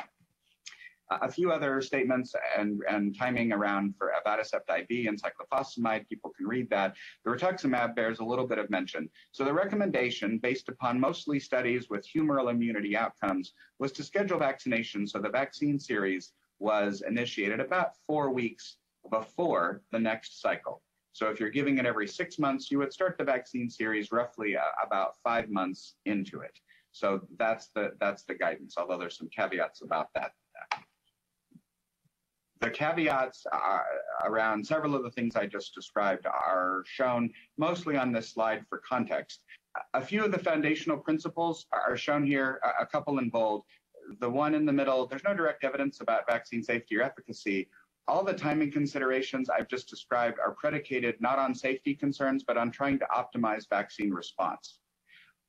[1.21, 6.09] a few other statements and, and timing around for abatacept IV and cyclophosphamide.
[6.09, 6.95] People can read that.
[7.25, 9.09] The rituximab bears a little bit of mention.
[9.33, 15.07] So the recommendation, based upon mostly studies with humoral immunity outcomes, was to schedule vaccination.
[15.07, 18.77] So the vaccine series was initiated about four weeks
[19.11, 20.83] before the next cycle.
[21.13, 24.57] So if you're giving it every six months, you would start the vaccine series roughly
[24.57, 26.59] uh, about five months into it.
[26.93, 28.75] So that's the that's the guidance.
[28.79, 30.33] Although there's some caveats about that.
[32.63, 33.85] The caveats are,
[34.23, 38.79] around several of the things I just described are shown mostly on this slide for
[38.89, 39.43] context.
[39.95, 43.65] A few of the foundational principles are shown here, a couple in bold.
[44.21, 47.69] The one in the middle, there's no direct evidence about vaccine safety or efficacy.
[48.07, 52.71] All the timing considerations I've just described are predicated not on safety concerns, but on
[52.71, 54.79] trying to optimize vaccine response.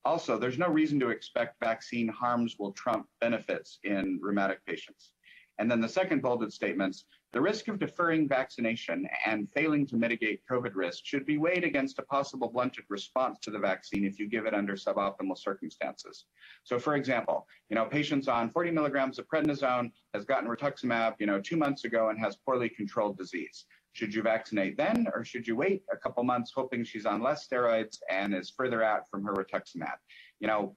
[0.03, 5.12] Also, there's no reason to expect vaccine harms will trump benefits in rheumatic patients.
[5.59, 10.41] And then the second bolded statements, the risk of deferring vaccination and failing to mitigate
[10.49, 14.29] COVID risk should be weighed against a possible blunted response to the vaccine if you
[14.29, 16.25] give it under suboptimal circumstances.
[16.63, 21.25] So for example, you know, patients on 40 milligrams of prednisone has gotten rituximab, you
[21.25, 23.65] know, two months ago and has poorly controlled disease.
[23.93, 27.47] Should you vaccinate then, or should you wait a couple months hoping she's on less
[27.47, 29.97] steroids and is further out from her rituximab?
[30.39, 30.75] You know,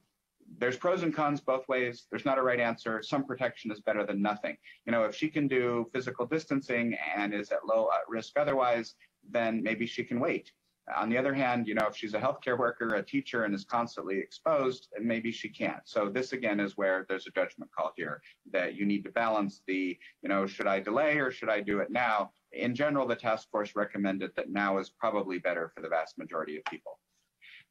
[0.58, 2.06] there's pros and cons both ways.
[2.10, 3.02] There's not a right answer.
[3.02, 4.56] Some protection is better than nothing.
[4.84, 8.94] You know, if she can do physical distancing and is at low risk otherwise,
[9.28, 10.52] then maybe she can wait.
[10.94, 13.64] On the other hand, you know, if she's a healthcare worker, a teacher, and is
[13.64, 15.80] constantly exposed, maybe she can't.
[15.84, 18.22] So this again is where there's a judgment call here
[18.52, 21.80] that you need to balance the, you know, should I delay or should I do
[21.80, 22.30] it now?
[22.52, 26.56] In general, the task force recommended that now is probably better for the vast majority
[26.56, 27.00] of people.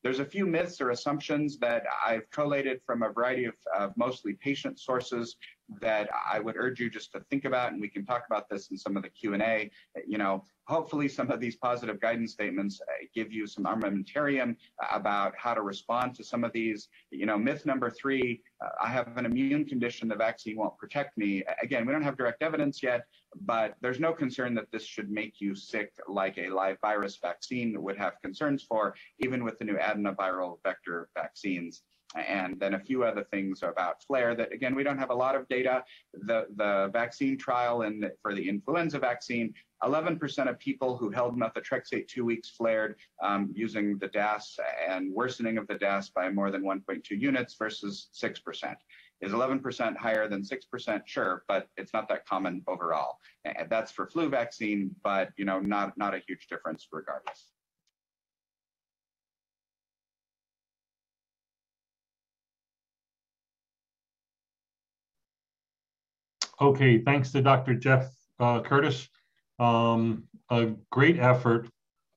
[0.06, 4.34] There's a few myths or assumptions that I've collated from a variety of, of mostly
[4.34, 5.36] patient sources
[5.82, 8.70] that I would urge you just to think about, and we can talk about this
[8.70, 9.72] in some of the Q&A.
[10.06, 14.56] You know, hopefully some of these positive guidance statements uh, give you some armamentarium
[14.92, 16.90] about how to respond to some of these.
[17.12, 21.18] You know, myth number three, uh, I have an immune condition, the vaccine won't protect
[21.18, 21.44] me.
[21.62, 23.06] Again, we don't have direct evidence yet,
[23.42, 27.82] but there's no concern that this should make you sick like a live virus vaccine
[27.82, 31.84] would have concerns for, even with the new adenoviral vector vaccines
[32.16, 35.36] and then a few other things about flare that again we don't have a lot
[35.36, 39.54] of data the the vaccine trial and for the influenza vaccine
[39.84, 44.58] 11% of people who held methotrexate two weeks flared um, using the DAS
[44.90, 48.76] and worsening of the DAS by more than 1.2 units versus 6%.
[49.22, 51.02] Is 11% higher than 6%?
[51.06, 53.20] Sure, but it's not that common overall.
[53.70, 57.52] That's for flu vaccine, but you know, not, not a huge difference regardless.
[66.62, 67.76] Okay, thanks to Dr.
[67.76, 69.10] Jeff uh, Curtis.
[69.60, 71.68] Um, a great effort,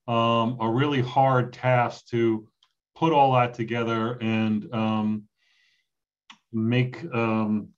[0.07, 2.47] um, a really hard task to
[2.95, 5.23] put all that together and um,
[6.53, 7.69] make um,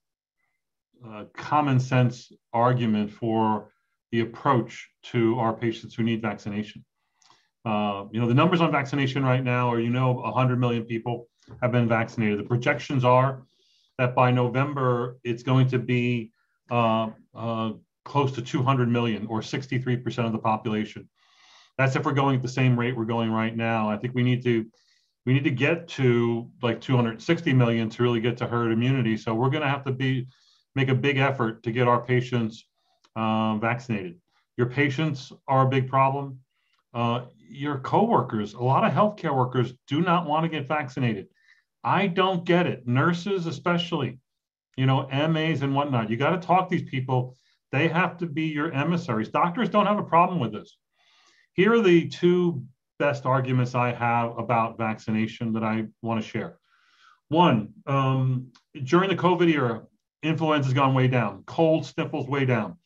[1.05, 3.71] a common sense argument for
[4.11, 6.83] the approach to our patients who need vaccination.
[7.65, 11.27] Uh, you know, the numbers on vaccination right now are, you know, 100 million people
[11.61, 12.39] have been vaccinated.
[12.39, 13.43] The projections are
[13.97, 16.30] that by November, it's going to be
[18.03, 21.07] close to 200 million or 63% of the population.
[21.77, 23.89] That's if we're going at the same rate we're going right now.
[23.89, 24.65] I think we need to
[25.25, 29.17] we need to get to like 260 million to really get to herd immunity.
[29.17, 30.27] So we're going to have to be
[30.75, 32.65] make a big effort to get our patients
[33.15, 34.19] uh, vaccinated.
[34.57, 36.39] Your patients are a big problem.
[36.93, 41.27] Uh, your coworkers, a lot of healthcare workers do not want to get vaccinated.
[41.83, 42.87] I don't get it.
[42.87, 44.19] Nurses, especially,
[44.77, 46.09] you know, MAs and whatnot.
[46.09, 47.35] You got to talk these people.
[47.71, 49.29] They have to be your emissaries.
[49.29, 50.77] Doctors don't have a problem with this.
[51.53, 52.63] Here are the two
[52.99, 56.57] best arguments I have about vaccination that I want to share.
[57.29, 58.51] One, um,
[58.83, 59.83] during the COVID era,
[60.21, 62.77] influenza has gone way down, cold sniffles way down.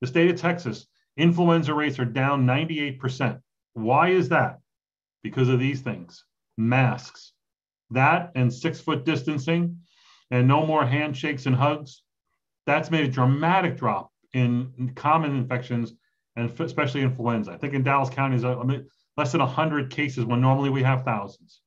[0.00, 0.86] The state of Texas,
[1.16, 3.40] influenza rates are down 98%.
[3.72, 4.58] Why is that?
[5.22, 6.24] Because of these things
[6.56, 7.32] masks,
[7.90, 9.78] that and six foot distancing,
[10.30, 12.02] and no more handshakes and hugs.
[12.66, 15.92] That's made a dramatic drop in common infections
[16.36, 17.52] and especially influenza.
[17.52, 18.44] I think in Dallas County is
[19.16, 21.60] less than 100 cases when normally we have thousands.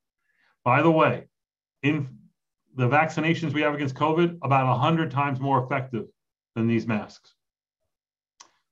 [0.66, 1.28] By the way,
[1.84, 2.10] in
[2.76, 6.06] the vaccinations we have against COVID, about 100 times more effective
[6.56, 7.34] than these masks.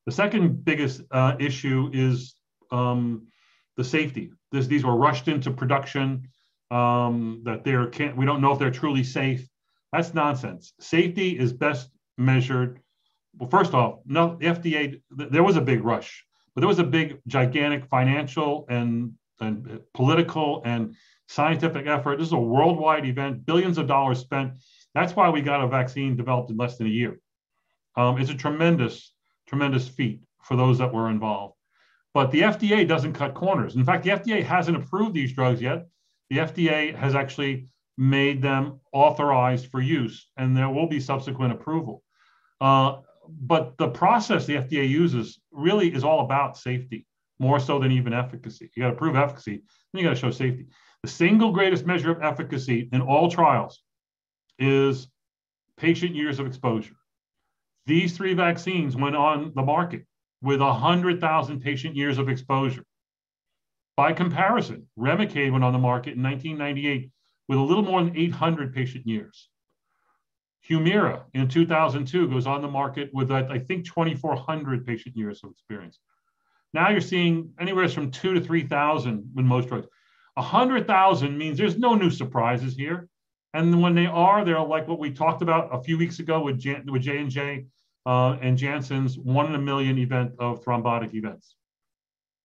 [0.05, 2.35] The second biggest uh, issue is
[2.71, 3.27] um,
[3.77, 4.31] the safety.
[4.51, 6.29] This, these were rushed into production.
[6.71, 8.17] Um, that they're can't.
[8.17, 9.47] We don't know if they're truly safe.
[9.91, 10.73] That's nonsense.
[10.79, 12.79] Safety is best measured.
[13.37, 15.01] Well, first off, no, FDA.
[15.11, 20.61] There was a big rush, but there was a big, gigantic financial and and political
[20.65, 20.95] and
[21.27, 22.17] scientific effort.
[22.17, 24.53] This is a worldwide event, billions of dollars spent.
[24.93, 27.19] That's why we got a vaccine developed in less than a year.
[27.97, 29.13] Um, it's a tremendous,
[29.47, 31.55] tremendous feat for those that were involved.
[32.13, 33.75] But the FDA doesn't cut corners.
[33.75, 35.87] In fact, the FDA hasn't approved these drugs yet.
[36.29, 37.67] The FDA has actually
[37.97, 42.03] made them authorized for use, and there will be subsequent approval.
[42.59, 47.05] Uh, but the process the FDA uses really is all about safety,
[47.39, 48.69] more so than even efficacy.
[48.75, 50.67] You got to prove efficacy, then you got to show safety.
[51.03, 53.81] The single greatest measure of efficacy in all trials
[54.59, 55.07] is
[55.77, 56.95] patient years of exposure.
[57.85, 60.05] These three vaccines went on the market
[60.41, 62.83] with 100,000 patient years of exposure.
[63.95, 67.09] By comparison, Remicade went on the market in 1998
[67.47, 69.49] with a little more than 800 patient years.
[70.69, 75.99] Humira in 2002 goes on the market with, I think, 2,400 patient years of experience.
[76.73, 79.87] Now you're seeing anywhere from two to 3,000 with most drugs.
[80.33, 83.07] 100,000 means there's no new surprises here.
[83.53, 86.59] And when they are, they're like what we talked about a few weeks ago with,
[86.59, 87.67] Jan- with J&J
[88.05, 91.55] uh, and Janssen's one in a million event of thrombotic events.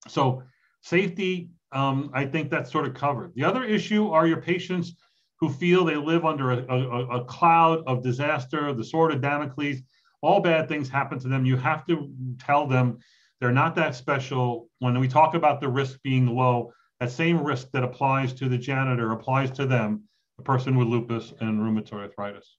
[0.09, 0.45] So
[0.83, 3.35] safety, um, I think that's sort of covered.
[3.35, 4.95] The other issue are your patients
[5.39, 9.79] who feel they live under a, a, a cloud of disaster, the sword of Damocles.
[10.23, 11.47] All bad things happen to them.
[11.47, 12.99] You have to tell them
[13.41, 14.69] they're not that special.
[14.81, 18.59] When we talk about the risk being low, that same risk that applies to the
[18.59, 20.03] janitor applies to them,
[20.37, 22.57] the person with lupus and rheumatoid arthritis.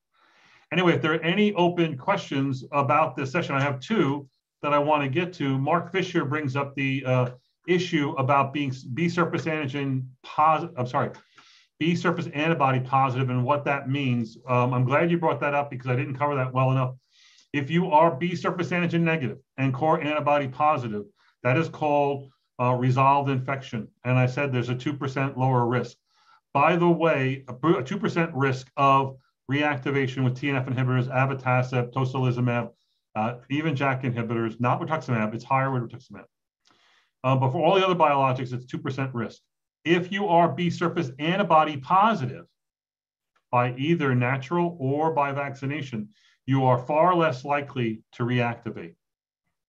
[0.74, 4.28] Anyway, if there are any open questions about this session, I have two
[4.64, 5.60] that I want to get to.
[5.60, 7.30] Mark Fisher brings up the uh,
[7.74, 10.76] issue about being B surface antigen positive.
[10.78, 11.12] I'm sorry,
[11.80, 14.38] B surface antibody positive and what that means.
[14.48, 16.96] Um, I'm glad you brought that up because I didn't cover that well enough.
[17.54, 21.04] If you are B surface antigen negative and core antibody positive,
[21.44, 22.30] that is called
[22.62, 23.88] uh, resolved infection.
[24.06, 25.98] And I said there's a 2% lower risk.
[26.54, 29.18] By the way, a 2% risk of
[29.50, 32.70] reactivation with TNF inhibitors, abatacept, tocilizumab,
[33.16, 36.26] uh, even JAK inhibitors, not rituximab, it's higher with rituximab.
[37.24, 39.42] Uh, but for all the other biologics, it's 2% risk.
[39.86, 42.46] If you are B surface antibody positive
[43.52, 46.10] by either natural or by vaccination,
[46.46, 48.96] you are far less likely to reactivate.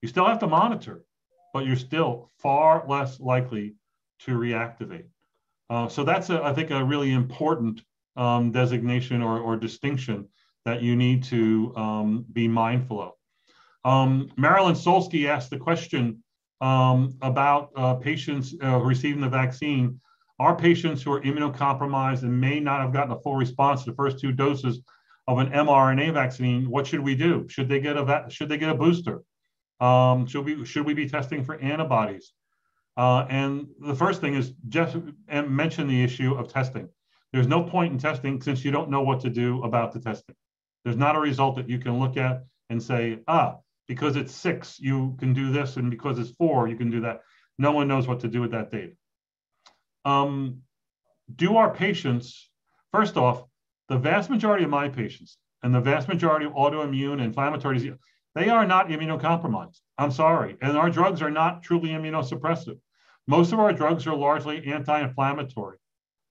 [0.01, 1.03] You still have to monitor,
[1.53, 3.75] but you're still far less likely
[4.19, 5.05] to reactivate.
[5.69, 7.81] Uh, so that's, a, I think, a really important
[8.15, 10.27] um, designation or, or, distinction
[10.65, 13.11] that you need to um, be mindful of.
[13.83, 16.22] Um, Marilyn Solsky asked the question
[16.63, 19.99] um, about uh, patients uh, receiving the vaccine.
[20.39, 23.95] Are patients who are immunocompromised and may not have gotten a full response to the
[23.95, 24.79] first two doses
[25.27, 26.69] of an mRNA vaccine?
[26.69, 27.45] What should we do?
[27.49, 29.23] Should they get a va- should they get a booster?
[29.81, 32.31] Um, should we should we be testing for antibodies?
[32.95, 34.95] Uh, and the first thing is Jeff
[35.27, 36.87] mentioned the issue of testing.
[37.33, 40.35] There's no point in testing since you don't know what to do about the testing.
[40.85, 43.57] There's not a result that you can look at and say, ah,
[43.87, 47.21] because it's six, you can do this, and because it's four, you can do that.
[47.57, 48.93] No one knows what to do with that data.
[50.05, 50.61] Um,
[51.33, 52.49] do our patients,
[52.91, 53.43] first off,
[53.89, 57.93] the vast majority of my patients and the vast majority of autoimmune inflammatory disease,
[58.35, 59.79] they are not immunocompromised.
[59.97, 60.57] I'm sorry.
[60.61, 62.79] And our drugs are not truly immunosuppressive.
[63.27, 65.77] Most of our drugs are largely anti inflammatory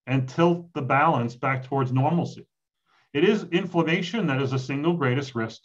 [0.05, 2.45] and tilt the balance back towards normalcy.
[3.13, 5.61] It is inflammation that is the single greatest risk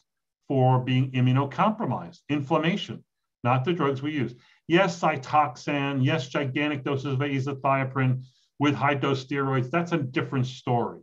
[0.48, 2.20] for being immunocompromised.
[2.28, 3.04] Inflammation,
[3.44, 4.34] not the drugs we use.
[4.66, 8.24] Yes, Cytoxan, yes, gigantic doses of azathioprine
[8.58, 9.70] with high dose steroids.
[9.70, 11.00] That's a different story.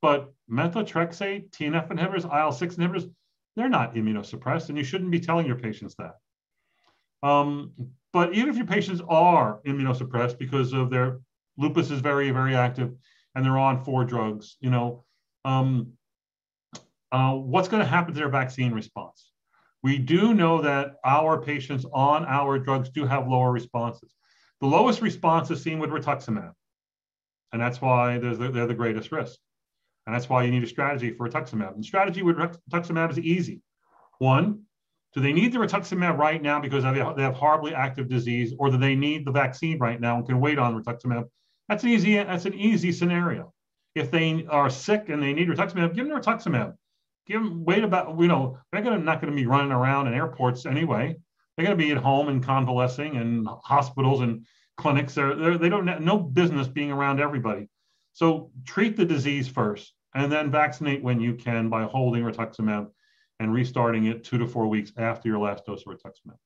[0.00, 3.12] But methotrexate, TNF inhibitors, IL 6 inhibitors,
[3.54, 6.14] they're not immunosuppressed, and you shouldn't be telling your patients that.
[7.22, 7.72] Um,
[8.12, 11.20] but even if your patients are immunosuppressed because of their
[11.56, 12.94] lupus is very, very active
[13.34, 15.04] and they're on four drugs, you know,
[15.44, 15.92] um,
[17.12, 19.30] uh, what's going to happen to their vaccine response?
[19.82, 24.14] We do know that our patients on our drugs do have lower responses.
[24.60, 26.52] The lowest response is seen with rituximab,
[27.52, 29.38] and that's why they're the, they're the greatest risk.
[30.06, 31.74] And that's why you need a strategy for rituximab.
[31.74, 33.60] And strategy with rituximab is easy.
[34.18, 34.62] One,
[35.14, 38.78] do they need the rituximab right now because they have horribly active disease, or do
[38.78, 41.28] they need the vaccine right now and can wait on rituximab?
[41.68, 42.16] That's an easy.
[42.16, 43.52] That's an easy scenario.
[43.94, 46.74] If they are sick and they need rituximab, give them rituximab
[47.26, 50.14] give them wait about you know they're gonna not going to be running around in
[50.14, 51.16] airports anyway.
[51.56, 54.46] They're going to be at home and convalescing and hospitals and
[54.78, 55.14] clinics.
[55.14, 57.68] They're, they're they don't no business being around everybody.
[58.14, 62.88] So treat the disease first and then vaccinate when you can by holding rituximab
[63.40, 66.36] and restarting it two to four weeks after your last dose of rituximab.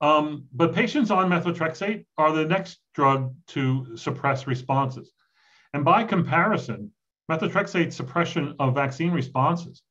[0.00, 5.12] Um, but patients on methotrexate are the next drug to suppress responses.
[5.74, 6.90] And by comparison
[7.32, 9.82] methotrexate suppression of vaccine responses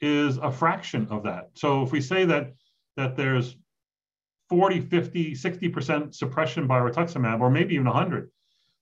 [0.00, 1.50] is a fraction of that.
[1.54, 2.54] So if we say that
[2.96, 3.56] that there's
[4.48, 8.30] 40, 50, 60% suppression by rituximab, or maybe even 100,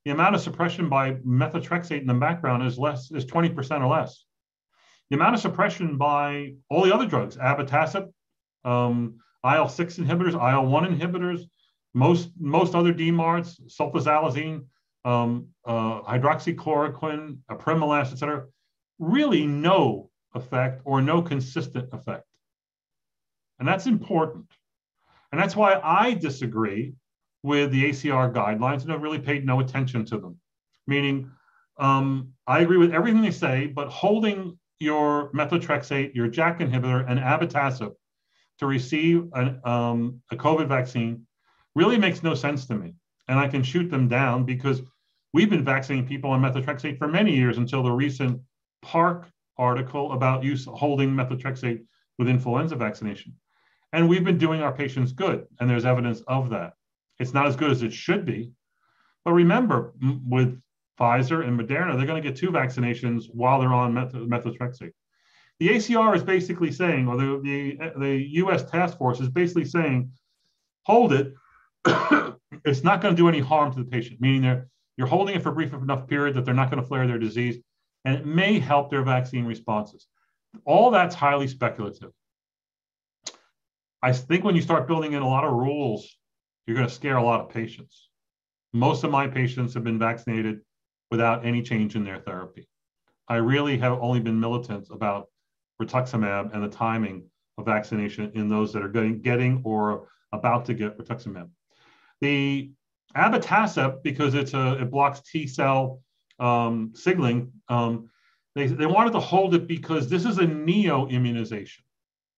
[0.05, 4.25] the amount of suppression by methotrexate in the background is less is 20% or less.
[5.11, 8.13] The amount of suppression by all the other drugs, abatacept,
[8.65, 11.43] um, IL-6 inhibitors, IL-1 inhibitors,
[11.95, 14.65] most most other DMARDs, sulfasalazine,
[15.05, 18.47] um, uh, hydroxychloroquine, apremilast, et cetera,
[18.99, 22.27] really no effect or no consistent effect.
[23.59, 24.47] And that's important.
[25.33, 26.95] And that's why I disagree
[27.43, 30.39] with the ACR guidelines and have really paid no attention to them.
[30.87, 31.31] Meaning,
[31.79, 37.19] um, I agree with everything they say, but holding your methotrexate, your JAK inhibitor, and
[37.19, 37.95] abatacept
[38.59, 41.27] to receive an, um, a COVID vaccine
[41.75, 42.95] really makes no sense to me.
[43.29, 44.83] And I can shoot them down because
[45.35, 48.41] we've been vaccinating people on methotrexate for many years until the recent
[48.83, 49.29] Park
[49.59, 51.85] article about use holding methotrexate
[52.19, 53.35] with influenza vaccination.
[53.93, 56.75] And we've been doing our patients good, and there's evidence of that.
[57.19, 58.53] It's not as good as it should be.
[59.25, 59.95] But remember,
[60.27, 60.61] with
[60.99, 64.93] Pfizer and Moderna, they're going to get two vaccinations while they're on meth- methotrexate.
[65.59, 70.13] The ACR is basically saying, or the, the, the US task force is basically saying,
[70.83, 71.35] hold it.
[72.65, 75.43] it's not going to do any harm to the patient, meaning they're, you're holding it
[75.43, 77.59] for a brief enough period that they're not going to flare their disease,
[78.05, 80.07] and it may help their vaccine responses.
[80.65, 82.13] All that's highly speculative.
[84.03, 86.17] I think when you start building in a lot of rules,
[86.67, 88.11] you're going to scare a lot of patients.
[88.73, 90.61] Most of my patients have been vaccinated
[91.11, 92.69] without any change in their therapy.
[93.29, 95.29] I really have only been militant about
[95.81, 97.25] rituximab and the timing
[97.57, 101.49] of vaccination in those that are getting, getting or about to get rituximab.
[102.21, 102.71] The
[103.17, 106.01] abatacept, because it's a, it blocks T cell
[106.39, 108.11] um, signaling, um,
[108.55, 111.85] they, they wanted to hold it because this is a neo immunization.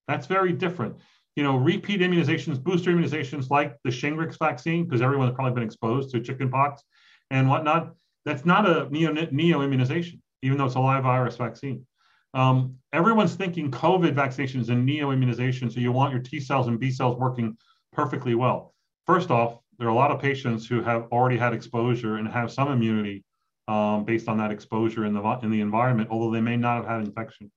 [0.09, 0.97] That's very different
[1.37, 6.11] you know, repeat immunizations, booster immunizations like the Shingrix vaccine, because everyone's probably been exposed
[6.11, 6.83] to chickenpox
[7.31, 7.95] and whatnot.
[8.25, 11.87] That's not a neo, neo immunization, even though it's a live virus vaccine.
[12.33, 16.69] Um, everyone's thinking COVID vaccination is a neo immunization, so you want your T cells
[16.69, 17.57] and B cells working
[17.93, 18.75] perfectly well.
[19.07, 22.51] First off, there are a lot of patients who have already had exposure and have
[22.51, 23.25] some immunity
[23.69, 26.87] um, based on that exposure in the in the environment, although they may not have
[26.87, 27.51] had infection.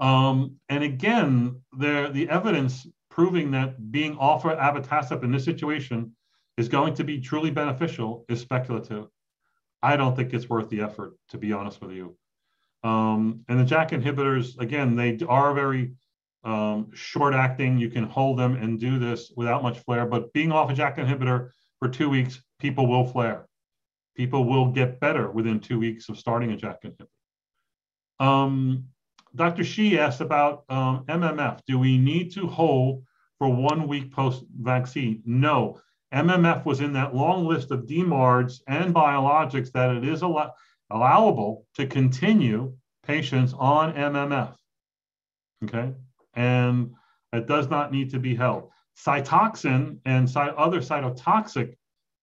[0.00, 6.12] Um, and again, there the evidence proving that being offered abatacept in this situation
[6.56, 9.06] is going to be truly beneficial is speculative.
[9.82, 12.16] I don't think it's worth the effort, to be honest with you.
[12.84, 15.92] Um, and the JAK inhibitors, again, they are very
[16.44, 17.78] um, short acting.
[17.78, 20.06] You can hold them and do this without much flare.
[20.06, 23.46] But being off a JAK inhibitor for two weeks, people will flare.
[24.16, 28.24] People will get better within two weeks of starting a JAK inhibitor.
[28.24, 28.84] Um,
[29.34, 29.64] Dr.
[29.64, 31.60] Shi asked about um, MMF.
[31.66, 33.04] Do we need to hold
[33.38, 35.22] for one week post vaccine?
[35.24, 35.80] No.
[36.12, 40.52] MMF was in that long list of DMARDs and biologics that it is allow-
[40.90, 44.54] allowable to continue patients on MMF.
[45.64, 45.94] Okay.
[46.34, 46.92] And
[47.32, 48.70] it does not need to be held.
[48.96, 51.74] Cytoxan and cy- other cytotoxic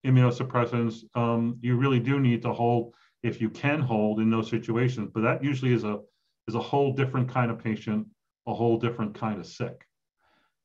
[0.05, 2.93] immunosuppressants, um, you really do need to hold
[3.23, 5.09] if you can hold in those situations.
[5.13, 5.99] But that usually is a
[6.47, 8.07] is a whole different kind of patient,
[8.47, 9.85] a whole different kind of sick.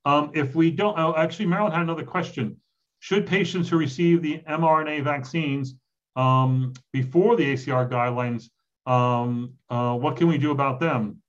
[0.06, 2.56] Um, if we don't, oh, actually, Marilyn had another question.
[3.00, 5.74] Should patients who receive the mRNA vaccines
[6.16, 8.48] um, before the ACR guidelines,
[8.90, 11.22] um, uh, what can we do about them?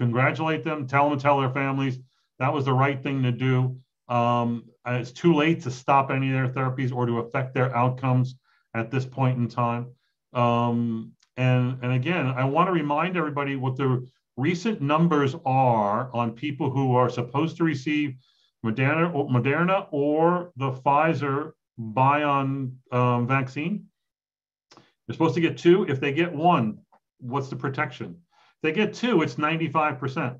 [0.00, 1.98] Congratulate them, tell them tell their families
[2.40, 3.76] that was the right thing to do.
[4.08, 8.34] Um, it's too late to stop any of their therapies or to affect their outcomes
[8.74, 9.92] at this point in time.
[10.32, 16.32] Um, and, and again, I want to remind everybody what the recent numbers are on
[16.32, 18.14] people who are supposed to receive
[18.64, 23.86] Moderna or, Moderna or the Pfizer Bion um, vaccine.
[25.06, 25.84] They're supposed to get two.
[25.88, 26.78] If they get one,
[27.18, 28.16] what's the protection?
[28.62, 30.38] They get two, it's 95%.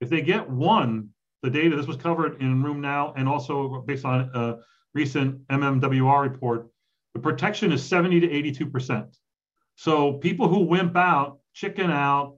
[0.00, 1.10] If they get one,
[1.42, 4.56] the data, this was covered in RheumNow and also based on a
[4.94, 6.68] recent MMWR report,
[7.14, 9.16] the protection is 70 to 82%.
[9.76, 12.36] So people who wimp out, chicken out,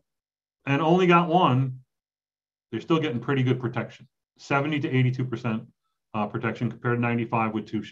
[0.67, 1.81] and only got one,
[2.71, 4.07] they're still getting pretty good protection.
[4.39, 5.67] 70 to 82%
[6.15, 7.83] uh, protection compared to 95 with two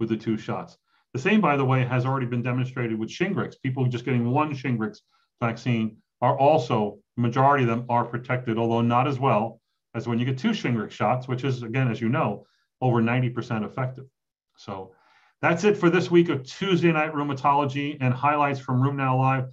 [0.00, 0.76] with the two shots.
[1.12, 3.54] The same, by the way, has already been demonstrated with Shingrix.
[3.62, 4.98] People just getting one Shingrix
[5.40, 9.60] vaccine are also, majority of them are protected, although not as well
[9.94, 12.46] as when you get two Shingrix shots, which is, again, as you know,
[12.80, 14.06] over 90% effective.
[14.56, 14.92] So
[15.42, 19.44] that's it for this week of Tuesday Night Rheumatology and highlights from RheumNow Live.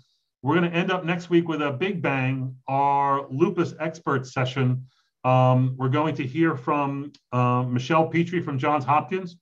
[0.41, 4.87] We're going to end up next week with a big bang, our lupus expert session.
[5.23, 9.37] Um, we're going to hear from uh, Michelle Petri from Johns Hopkins.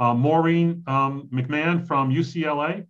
[0.00, 2.86] uh, Maureen um, McMahon from UCLA,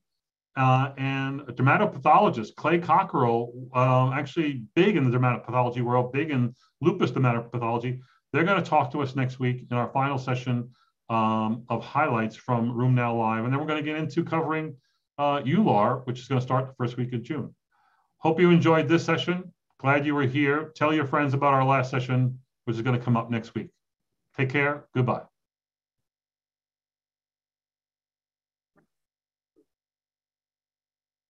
[0.57, 6.55] uh, and a dermatopathologist, Clay Cockerell, um, actually big in the dermatopathology world, big in
[6.81, 8.01] lupus dermatopathology.
[8.33, 10.71] They're going to talk to us next week in our final session
[11.09, 13.45] um, of highlights from RheumNow Live.
[13.45, 14.77] And then we're going to get into covering
[15.19, 17.55] uh, EULAR, which is going to start the first week of June.
[18.19, 19.53] Hope you enjoyed this session.
[19.79, 20.73] Glad you were here.
[20.77, 23.71] Tell your friends about our last session, which is going to come up next week.
[24.37, 24.87] Take care.
[24.95, 25.32] Goodbye.